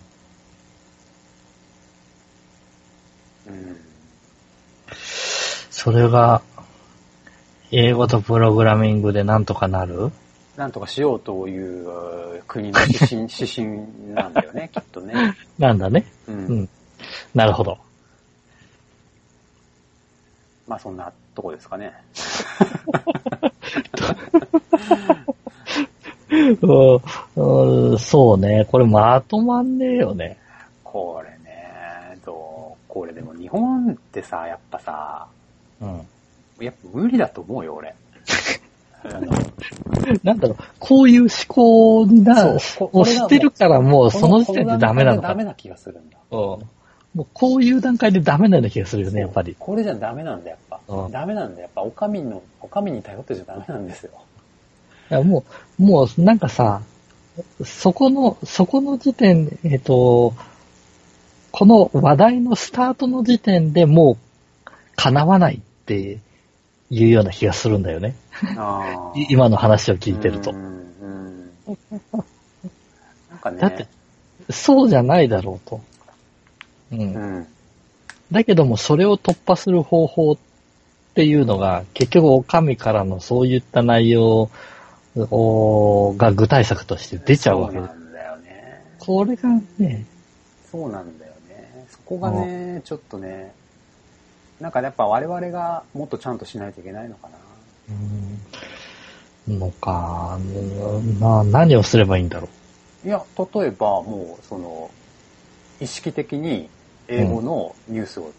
[3.46, 3.76] うん。
[5.70, 6.42] それが、
[7.70, 10.10] 英語とプログラミングでなんとかなる？
[10.56, 11.88] なんとかしようという
[12.38, 13.68] う国の指針、 指針
[14.14, 15.36] なんだよね、きっとね。
[15.58, 16.04] なんだね。
[16.26, 16.32] う。
[16.32, 16.68] うんん。
[17.34, 17.78] なるほど。
[20.66, 21.92] まあそんなとこですかね。
[26.60, 28.66] うんうんそうね。
[28.70, 30.36] これまとまんねえよね。
[30.84, 32.32] これね、ど
[32.74, 35.26] うこれでも日本ってさ、やっぱさ、
[35.80, 36.06] うん。
[36.60, 37.94] やっぱ無理だと思うよ、俺。
[40.24, 45.34] なんだろう、こういう思考にな、をしてるからもうその時点でダメなのかこダ。
[45.34, 46.18] メな気がするんだ。
[46.30, 46.38] うん。
[46.38, 46.62] も
[47.18, 49.56] うこういう段階でダメなような気がするよね、やっぱり。
[49.58, 51.08] これじゃダメなんだ、やっぱう。
[51.08, 54.12] んダメなんだ、やっぱ、お上の、お上に頼ってじゃダメなんですよ。
[55.10, 55.44] いやも
[55.78, 56.82] う、もうなんかさ、
[57.64, 60.34] そこの、そこの時点で、えっ、と、
[61.50, 64.12] この話題のスタートの時点でも
[64.66, 66.18] う叶わないって
[66.90, 68.14] いうような気がするんだよね。
[69.28, 70.58] 今の話を聞いてるとな
[73.36, 73.86] んかね、だって、
[74.50, 75.80] そうじゃないだろうと。
[76.92, 77.00] うん。
[77.00, 77.04] う
[77.40, 77.46] ん。
[78.32, 80.38] だけども、それを突破する方法っ
[81.14, 84.50] ていうのが、結局、お上からのそういった内容
[85.16, 87.88] をが具体策として出ちゃうわけです。
[87.88, 88.84] そうなんだよね。
[88.98, 90.04] これがね、
[90.70, 91.86] そうなんだよね。
[91.90, 93.52] そこがね、ちょっとね、
[94.60, 97.38] なんかやっぱ我々がもっとちゃんとしないといけないのかな。
[99.48, 100.38] うん、のか、
[101.20, 102.48] な、何をすればいいんだろ
[103.04, 103.22] いや、
[103.54, 104.90] 例えばもう、その、
[105.80, 106.68] 意識的に
[107.06, 108.32] 英語のニュースを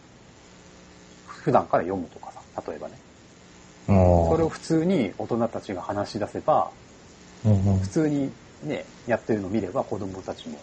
[1.25, 2.93] 普段から読むとかさ、例えばね。
[3.87, 4.29] う。
[4.29, 6.69] それを普通に大人たちが話し出せば、
[7.45, 8.31] うんうん普通に
[8.63, 10.59] ね、やってるのを見れば子供たちも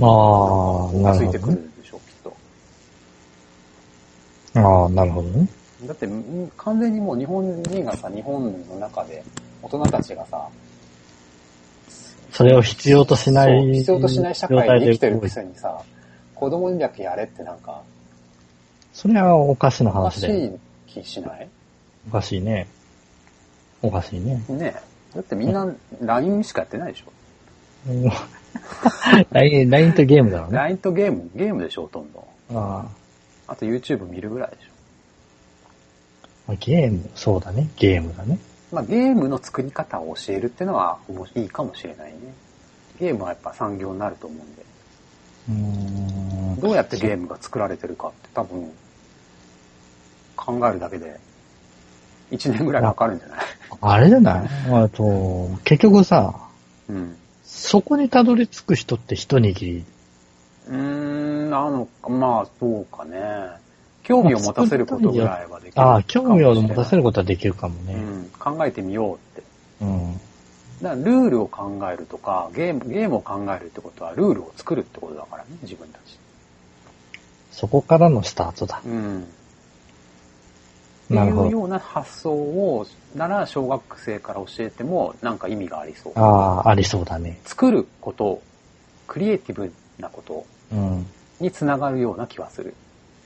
[0.00, 2.00] ああ、なついてくるでしょ。
[4.58, 5.48] ああ、なるほどね。
[5.86, 9.22] だって、ん完全にもう日本人がさ、日本の中で、
[9.62, 10.48] 大人たちがさ、
[12.32, 13.72] それを必要としない。
[13.72, 15.80] 必要としない社会に生きてるくせにさ、
[16.34, 17.82] 子供にだけやれってなんか、
[18.92, 20.46] それはおかしなおかし話で。
[20.46, 20.50] い
[20.86, 21.48] 気しない？
[22.08, 22.66] おかしいね。
[23.82, 24.42] おかしいね。
[24.48, 24.82] ねえ。
[25.14, 25.66] だってみんな
[26.00, 27.12] LINE しかやってないでしょ。
[29.32, 30.58] LINE とゲームだろうね。
[30.58, 32.24] LINE とゲーム、ゲームでしょ、ほとんど。
[32.54, 32.97] ああ
[33.56, 36.52] と YouTube 見るぐらいでしょ。
[36.52, 37.68] あゲーム、そうだね。
[37.76, 38.38] ゲームだね。
[38.72, 40.98] まあゲームの作り方を教えるっていうのは
[41.34, 42.18] いいかもしれないね。
[43.00, 44.62] ゲームはやっぱ産業になると思うんで。
[45.48, 46.60] うーん。
[46.60, 48.70] どうやってゲームが作られてるかって多分、
[50.36, 51.20] 考えるだけで、
[52.30, 53.38] 1年ぐらいかかるんじゃない？
[53.80, 54.48] あれじゃない？
[54.72, 56.34] あと、結局さ、
[56.88, 57.16] うん。
[57.44, 59.84] そこにたどり着く人って一握り。
[60.68, 63.18] うーん、なのか、まあ、そうかね。
[64.02, 67.94] 興味を持たせることぐらいはできるああ、興味を持たせるることはできるかもね。
[67.94, 69.42] うん、考えてみようって。
[69.82, 70.14] うん。
[70.82, 76.18] だからルールを考えるとか、ゲーム、ゲームを考えるってことは、ルールを作るってことだからね、自分たち。
[77.52, 78.80] そこからのスタートだ。
[78.84, 79.26] うん。
[81.10, 86.12] なるほどっていうような発想を、なら小学生から教えても、なんか意味がありそう。
[86.14, 87.40] ああ、ありそうだね。
[87.44, 88.40] 作ること、
[89.06, 90.57] クリエイティブなことうん。
[91.40, 92.74] につながるような気はする。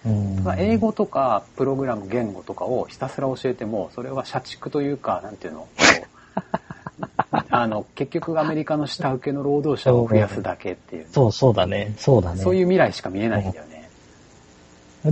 [0.04, 0.44] うん。
[0.44, 5.68] まあ英語とか、プログラム、言語とかをひたすら教えても、それは社畜というか、なんていうの、
[7.50, 11.94] あの、結局アメリカの下請けの労働者を増やすだけっていう、そう、そうだね。
[11.98, 12.42] そうだね。
[12.42, 13.88] そういう未来しか見えないんだよね。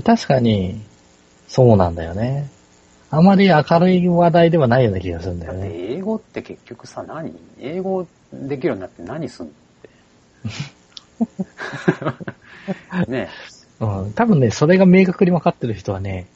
[0.04, 0.80] 確かに、
[1.48, 2.48] そうなんだよね。
[3.10, 5.76] あまり明るい話題ではないような気がするんだだってよね。
[5.96, 7.34] 英語って結局さ、何？
[7.58, 10.70] 英語できるようになって何すんのって。
[13.08, 13.28] ね
[13.80, 14.12] うん。
[14.12, 16.26] 多分ね、それが明確に分かってる人はね、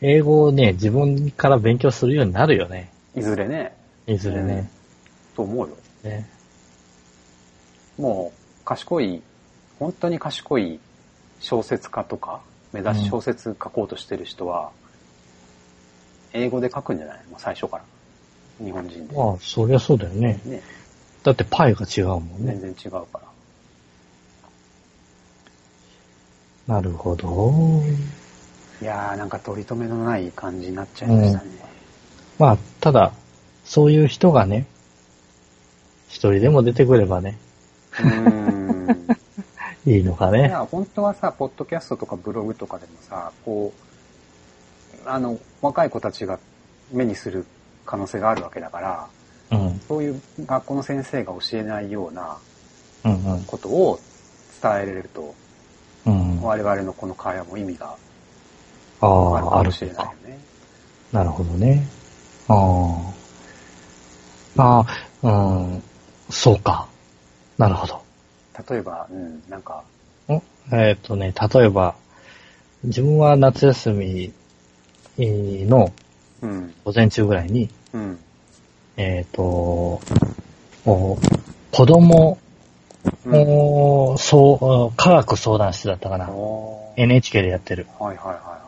[0.00, 2.90] 英語をね、自分から勉強するようになるよね。
[3.14, 3.76] いずれね、
[4.06, 4.70] いずれね。
[5.36, 5.76] と思うよ。
[6.02, 6.28] ね
[7.98, 8.32] も
[8.62, 9.22] う、賢い、
[9.78, 10.80] 本当に賢い
[11.40, 12.40] 小説家とか、
[12.72, 14.70] 目指し小説書こうとしてる人は、
[16.32, 17.18] 英語で書くんじゃない？
[17.30, 17.84] もう最初から。
[18.64, 19.16] 日本人で。
[19.16, 20.40] まあ、そりゃそうだよね。
[20.44, 20.60] ね、
[21.22, 22.74] だってパイが違うもんね全。
[22.74, 23.20] 然違うから。
[26.66, 27.82] なるほど。
[28.80, 31.44] いやー、なんか取り留めのない感じになっちゃいましたね。
[32.38, 33.12] まあ、ただ、
[33.64, 34.66] そういう人がね、
[36.08, 37.36] 一人でも出てくればね、
[37.98, 39.08] うーん。
[39.86, 40.46] いいのかね。
[40.48, 43.72] いや、本当はさ、ポッドキャストとかブログとかでもさ、こ
[45.04, 46.38] う、あの、若い子たちが
[46.92, 47.44] 目にする
[47.84, 49.08] 可能性があるわけだから、
[49.50, 49.80] うん。
[49.86, 52.38] そういう学校の先生が教えないような
[53.04, 53.44] うんうん。
[53.44, 53.98] ことを
[54.62, 55.34] 伝えれると、
[56.06, 56.40] うん。
[56.42, 57.96] あ我々のこの会話も意味が
[59.00, 60.10] ああるー、あるかもしれないかよ。
[60.26, 60.38] ね。
[61.12, 61.86] なるほどね。
[62.48, 62.54] あ
[64.56, 64.62] あ。
[64.62, 64.86] あ
[65.22, 65.82] あ、うん。
[66.30, 66.86] そうか。
[67.58, 68.02] なるほど。
[68.70, 69.82] 例えば、うん、なんか、
[70.28, 70.42] ん
[70.72, 71.94] えっ、とね、例えば、
[72.84, 74.32] 自分は夏休み
[75.18, 75.92] の
[76.44, 78.18] うん、午前中ぐらいに、うん、
[78.98, 81.18] えっ、と、お
[81.72, 82.43] 子供、うん。
[83.26, 86.30] おそう、科学相談室だったかな。
[86.96, 87.86] NHK でやってる。
[87.98, 88.60] はいはいはいは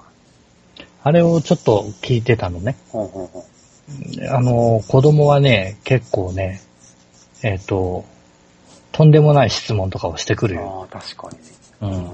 [0.81, 0.85] い。
[1.03, 2.77] あれをちょっと聞いてたのね。
[2.91, 3.45] ほうほうほ
[4.31, 6.61] あの、子供はね、結構ね、
[7.43, 8.05] えっ、と、
[8.93, 10.59] とんでもない質問とかをしてくるう。
[10.59, 10.89] よ。
[10.91, 11.29] ああ、確か
[11.81, 11.99] にね。
[11.99, 12.11] うん。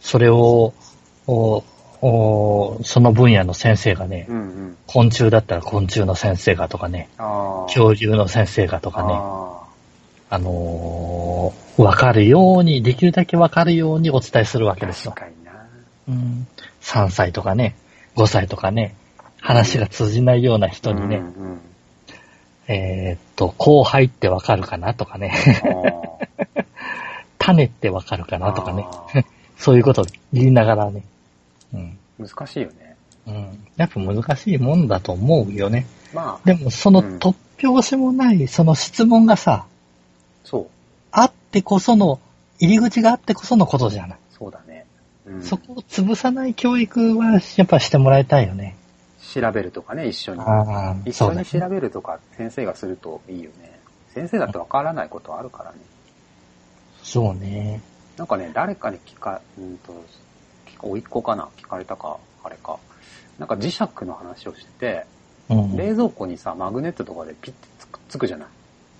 [0.00, 0.74] それを、
[1.26, 1.62] お
[2.06, 4.76] おその分野の先生がね、うんうん。
[4.86, 7.08] 昆虫だったら昆虫の先生がとかね。
[7.66, 9.14] 恐竜の先生がとかね、
[10.34, 15.22] ああのーわかるように、できるだけわかるようにお伝えするわけあ、ですよ確。
[15.22, 15.52] かにな。
[16.08, 16.46] うん、
[16.82, 17.74] 3歳とかね、
[18.14, 18.94] 5歳とかね、
[19.40, 21.60] 話が通じないような人にね、うんうん。
[22.68, 25.34] えーっと、こう入ってわかるかなとかね、
[27.38, 28.86] 種ってわかるかなとかね、
[29.58, 31.04] そういうことを言いながらね、
[31.72, 31.98] うん。
[32.18, 32.96] 難しいよね。
[33.26, 33.66] うん。
[33.76, 35.86] やっぱ難しいもんだと思うよね。
[36.14, 39.66] まあ、でも、そのうん突拍子もない、その質問がさ、
[40.44, 40.66] そう。
[41.10, 42.20] あってこその、
[42.60, 44.18] 入り口があってこそのことじゃない。
[44.30, 44.86] そうだね。
[45.26, 48.76] うん、そこを潰さない教育は、やっぱしてもらいたいよね。
[49.32, 50.42] 調べるとかね、一緒に。
[51.06, 53.80] 一緒に調べるとか、先生がするといいよね。
[54.12, 55.78] 先生だってわからないことあるからね。
[57.02, 57.80] そうね。
[58.16, 59.92] なんかね、誰かに聞か、うんと、
[60.82, 61.48] おいっ子かな？
[61.56, 62.78] 聞かれたか、あれか。
[63.38, 65.06] なんか磁石の話をしてて、
[65.48, 65.76] うん。
[65.76, 68.48] 冷蔵庫にさ、マグネットとかでピッてつくつくじゃない？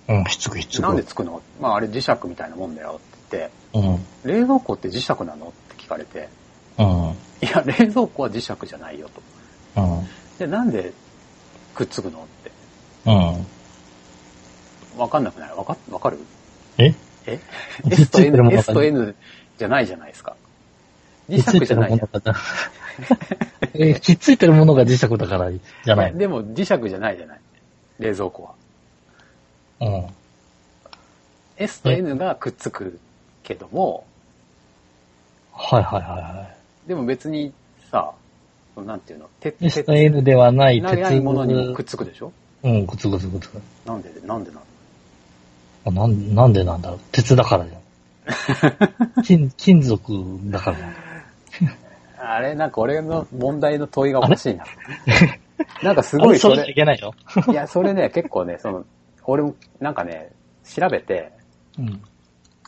[0.07, 0.81] うん、ひっつくひっつく。
[0.83, 1.41] なんでつくの？
[1.59, 3.81] まああれ磁石みたいなもんだよってうん。
[3.81, 5.47] 言って、冷蔵庫って磁石なの？
[5.47, 6.29] って聞かれて、
[6.77, 6.85] うん。
[6.85, 9.09] いや、冷蔵庫は磁石じゃないよ
[9.75, 9.81] と。
[9.81, 10.07] うん。
[10.37, 10.93] で、なんで
[11.73, 12.19] くっつくの？
[12.19, 12.51] って。
[13.05, 13.11] う
[14.97, 14.99] ん。
[14.99, 15.49] わかんなくない？
[15.55, 16.19] わか、わかる？
[16.77, 16.93] え？
[17.27, 17.39] え
[17.89, 19.15] ?S と N、S と N
[19.57, 20.35] じゃないじゃないですか。
[21.27, 22.09] 磁石じゃないじゃん。
[23.73, 27.39] え、ひっついてるものが磁石だからじゃないえでも磁石じゃないじゃない。
[27.99, 28.54] 冷蔵庫は。
[29.81, 30.05] うん。
[31.57, 32.99] S と N がくっつく
[33.43, 34.05] けども、
[35.53, 36.49] はいはいはいは
[36.85, 36.87] い。
[36.87, 37.53] でも別に
[37.91, 38.11] さ、
[38.77, 42.31] なんていうの、鉄、S と N ではない鉄ないものにもくっつくでしょ？
[42.63, 43.61] うん、くつくつくつく。
[43.85, 44.61] なんで、なんでなの
[45.87, 46.99] あなんなんでなんだろう？
[47.11, 49.23] 鉄だからじゃん。
[49.23, 50.11] 金、金属
[50.45, 50.93] だからじゃん。
[52.17, 54.65] あれ、なんか俺の問題の問いがおかしいな。
[55.83, 57.13] なんかすごいそあれいれ、けないよ。
[57.49, 58.85] いや、それね、結構ね、その、
[59.27, 60.31] 俺もなんかね、
[60.63, 61.31] 調べて、
[61.77, 62.01] うん。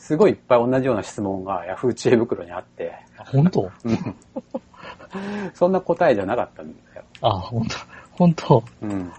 [0.00, 3.70] すごいいっぱい同じような質問がヤフー知恵袋にあって、本当？
[3.84, 4.14] うん
[5.54, 7.04] そんな答えじゃなかったんだよ。
[7.22, 7.76] あ、本当
[8.12, 8.64] 本当？
[8.82, 9.12] うん。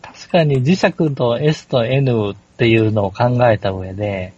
[0.00, 4.32] 確かに磁石と S と N っていうのを考えた上で、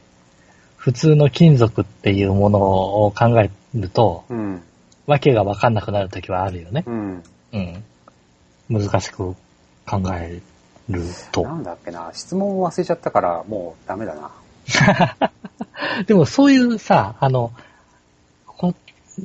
[0.77, 4.63] 普通の金属っていうものを考えると、うん。
[5.07, 6.85] わけがわかんなくなるときはあるよね。
[6.87, 7.23] うん。
[7.53, 7.85] うん。
[8.69, 9.35] 難しく
[9.87, 10.41] 考え
[10.89, 11.55] るとな。
[11.55, 14.31] んだっけな、質問を忘れちゃったからもうダメだな。
[16.07, 17.53] でもそういうさ、あの、
[18.47, 18.75] こ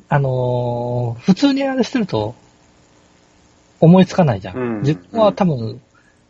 [0.10, 2.36] あのー普通にあれしてると
[3.80, 4.58] 思いつかないじゃん。
[4.58, 5.82] うん自分は多分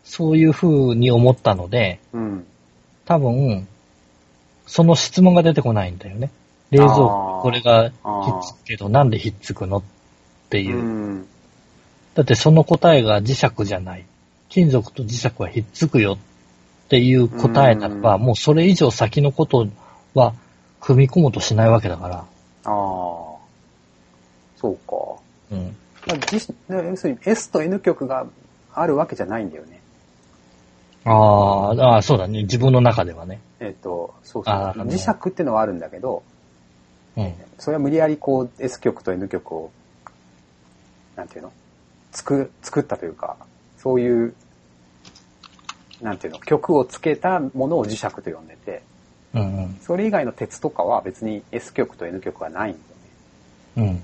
[0.03, 2.45] そういう風に思ったので、うん。
[3.05, 3.67] 多分、
[4.65, 6.32] その質問が出てこないんだよね。
[6.71, 7.93] 冷蔵あ庫、ーこれがひっ
[8.43, 9.84] つくけど、なんでひっつくのっ
[10.49, 10.82] ていうう。
[10.82, 11.27] ん。
[12.15, 14.05] だってその答えが磁石じゃない。
[14.50, 16.18] 金属と磁石はひっつくよ
[16.86, 19.68] っていう答えならば、うんもうそれ以上先のこと
[20.16, 20.34] は
[20.82, 22.16] 組み込もうとしないわけだから。
[22.18, 22.26] あ
[22.64, 22.70] あ。
[24.58, 25.22] そうか。
[25.52, 25.76] うん。
[26.08, 28.26] まあ、実要するに S と N 極が
[28.74, 29.80] あるわけじゃないんだよね。
[31.06, 32.43] あーあー、そうだね。
[32.43, 33.39] 自分の中ではね。
[33.60, 34.54] えっ、と、そうそう。
[34.54, 36.24] あー磁石ってのはあるんだけど、
[37.16, 37.34] うん。
[37.58, 39.72] それは無理やりこう S 極と N 極を、
[41.16, 41.52] なんていうの？
[42.12, 43.38] 作、作ったというか、
[43.82, 44.34] そういう、
[46.01, 48.82] なんていうの、極をつけたものを磁石と呼んでて、
[49.34, 49.77] うんうん。
[49.82, 52.73] それ以外の鉄とかは別に S 極と N 極はないん
[53.75, 54.01] だよね。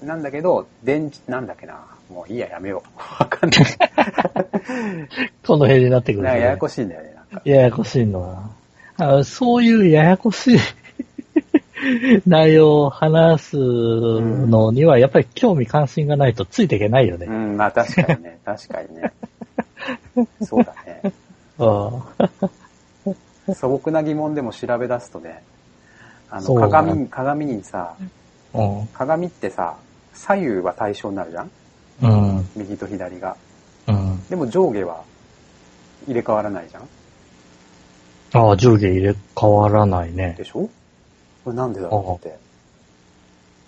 [0.00, 0.06] うん。
[0.08, 1.80] なんだけど、電池、なんだっけな。
[2.10, 2.98] もういいや、やめよう。
[3.22, 3.64] わかんない。
[5.46, 7.42] この辺になってくる、なんかややこしいんだよね、なんか。
[7.44, 8.50] ややこしいのは。
[8.96, 10.58] あそういうややこしい
[12.26, 17.26] 内容を話すのには、やっぱり興味関心がないとついていけないよね。
[17.26, 19.12] うん、まあ確かにね、 確かにね。
[20.42, 21.12] そうだね。
[21.58, 21.66] う
[23.50, 23.54] ん。
[23.54, 25.42] 素朴な疑問でも調べ出すとね、
[26.30, 27.94] あの、鏡、鏡にさ、
[28.54, 28.86] うん。
[28.88, 29.76] 鏡ってさ、
[30.14, 31.50] 左右は対称になるじゃん？
[32.02, 32.06] う
[32.38, 32.48] ん。
[32.56, 33.36] 右と左が。
[33.88, 34.24] うん。
[34.28, 35.02] でも上下は
[36.06, 36.82] 入れ替わらないじゃん？
[38.32, 40.44] ああ、上下入れ替わらないねで。
[40.44, 40.68] しょ？
[41.44, 42.38] これなんでだろうって。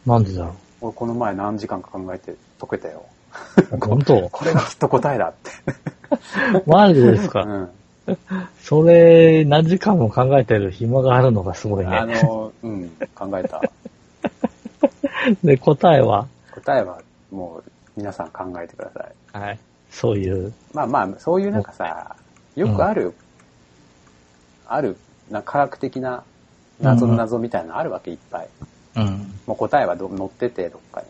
[0.07, 3.05] なんでだろ俺この前何時間か考えて解けたよ。
[3.72, 3.77] う。
[3.79, 4.29] 本当？
[4.31, 5.51] これがきっと答えだって。
[6.66, 7.70] マジですか、うん。
[8.62, 12.22] それ、何時間も考えてる暇があるのがすごいあね。
[12.22, 13.61] の、うん、考えた。
[15.43, 17.01] で、答えは、答えは
[17.31, 19.05] もう皆さん考えてくださ
[19.39, 19.39] い。
[19.39, 19.59] はい。
[19.91, 22.14] そういう、まあまあ、そういうなんかさ、
[22.55, 23.12] よくある、
[24.68, 24.97] ある、
[25.31, 26.22] な科学的な
[26.81, 28.49] 謎の謎みたいなのあるわけいっぱい。
[28.97, 29.33] うん。
[29.47, 31.07] もう答えはど載ってて、どっかに。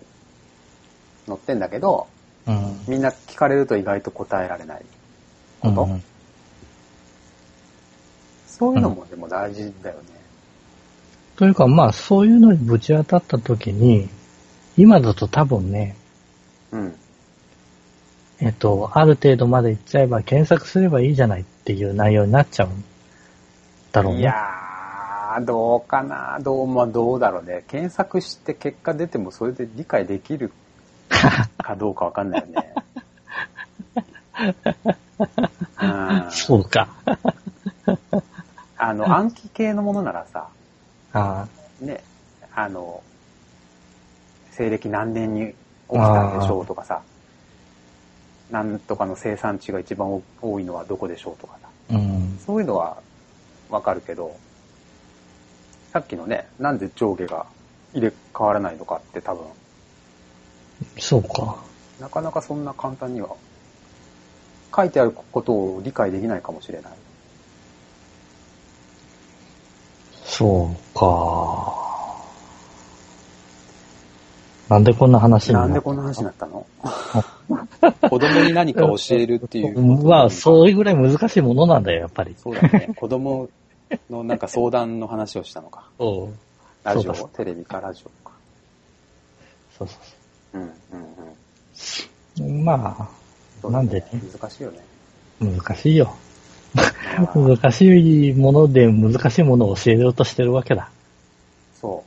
[1.27, 2.07] 載ってんだけど、
[2.47, 2.81] うん。
[2.87, 4.83] みんな聞かれると意外と答えられない
[5.61, 5.83] こと？
[5.85, 6.03] うん
[8.49, 10.03] そういうのもでも大事だよね。
[11.37, 14.09] というか、まあ、そういうのにぶち当たった時に、
[14.79, 15.95] 今だと多分ね、
[16.73, 16.95] うん。
[18.41, 22.83] えっと、ある程度まで行っちゃえば検索すればいいじゃないっていう内容になっちゃうん
[23.93, 24.21] だろうね。
[24.21, 24.35] いやー、
[25.41, 27.65] どうかなどう、まあどうだろうね。
[27.69, 30.53] 検索して結果出てもそれで理解できる
[31.59, 32.75] かどうかわかんないよね。
[35.83, 36.89] うんそうか。
[38.79, 40.49] あの、暗記系のものならさ、
[41.13, 41.47] あ
[41.81, 42.03] ね、
[42.55, 43.03] あの、
[44.53, 45.55] 西暦何年に起
[45.95, 47.03] きたんでしょうとかさ、
[48.51, 52.39] なんとかの生産地が一番多いのはどこでしょうとかさ、あ、うん。
[52.45, 52.99] そういうのは
[53.71, 54.37] わかるけど、
[55.97, 57.47] さっきのね、なんで上下が
[57.95, 59.47] 入れ替わらないのかって多分、
[60.99, 61.57] そうか。
[61.99, 63.31] なかなかそんな簡単には、
[64.77, 66.93] 書いてあることを理解できないかもしれない。
[70.23, 71.75] そうか。
[74.69, 76.67] なんでこんな話になったなんでこんな話になったの？
[78.11, 82.35] 子供に何か教えるっていうまあ、それぐらい難しいものなんだよ、やっぱり。
[82.37, 82.91] そうだね。
[82.95, 83.49] 子供
[84.11, 85.89] のなんか相談の話をしたのか。
[85.99, 86.37] そう。
[86.85, 88.35] ラジオそうテレビかラジオか。
[89.77, 89.99] そうそ
[90.55, 90.71] うんうん
[92.41, 92.61] うん。
[92.61, 92.65] う。
[92.65, 93.11] ま
[93.61, 94.85] そうだねなんでね難しいよね。
[95.43, 96.15] あ、難しいよ。
[96.75, 100.91] まあ 難しいもので難しいものを教えようとしてるわけだ。
[101.81, 102.05] そ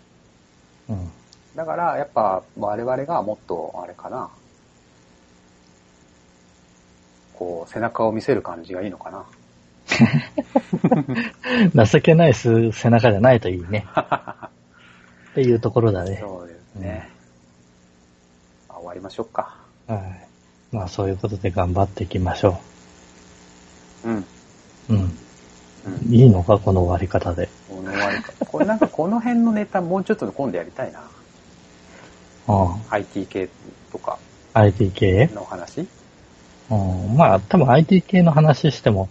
[0.89, 0.95] うん。
[0.95, 1.09] う。
[1.55, 4.29] だから、やっぱ我々がもっと、あれかな。
[7.33, 9.25] こう、背中を見せる感じがいいのかな。
[11.73, 13.85] 情けないす背中じゃないといいね。
[15.31, 16.17] っていうところだね。
[16.21, 17.09] そうですね。
[18.67, 19.55] まあ終わりましょうか。
[19.87, 20.29] はい。
[20.71, 22.59] まあ、そういうことで頑張っていきましょ
[24.05, 24.17] うん。
[24.17, 24.25] う。
[24.89, 24.97] うん。
[25.85, 26.13] うん。
[26.13, 27.49] いいのか、この終わり方で。
[27.67, 28.33] この終わりか。
[28.45, 31.01] これなんかこの辺のネタもうちょっと今度やりたいな。
[32.47, 32.81] うん。
[32.91, 33.49] IT 系
[33.91, 34.19] とか
[34.53, 35.29] IT 系？
[35.33, 35.87] の話？
[36.69, 37.15] うん。
[37.17, 39.09] まあ、多分 IT 系の話しても、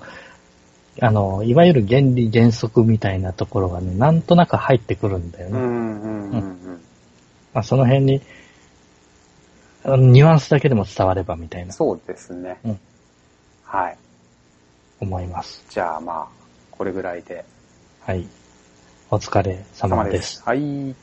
[1.01, 5.59] あの、いわゆる原理原則みたいなところがね、なんとなく入ってくるんだよね。
[5.59, 6.81] うんうんうんうん。
[7.55, 8.23] まあ、その辺に、
[9.85, 12.59] あのニュアンスだけでも伝わればみたいな、そうですね。
[12.65, 12.81] うん
[13.65, 13.99] はい。
[15.01, 15.63] 思います。
[15.69, 16.29] じゃあまあ、
[16.71, 17.45] これぐらいで。
[18.01, 18.27] はい。
[19.11, 20.43] お疲れ様です。
[20.43, 20.95] はい。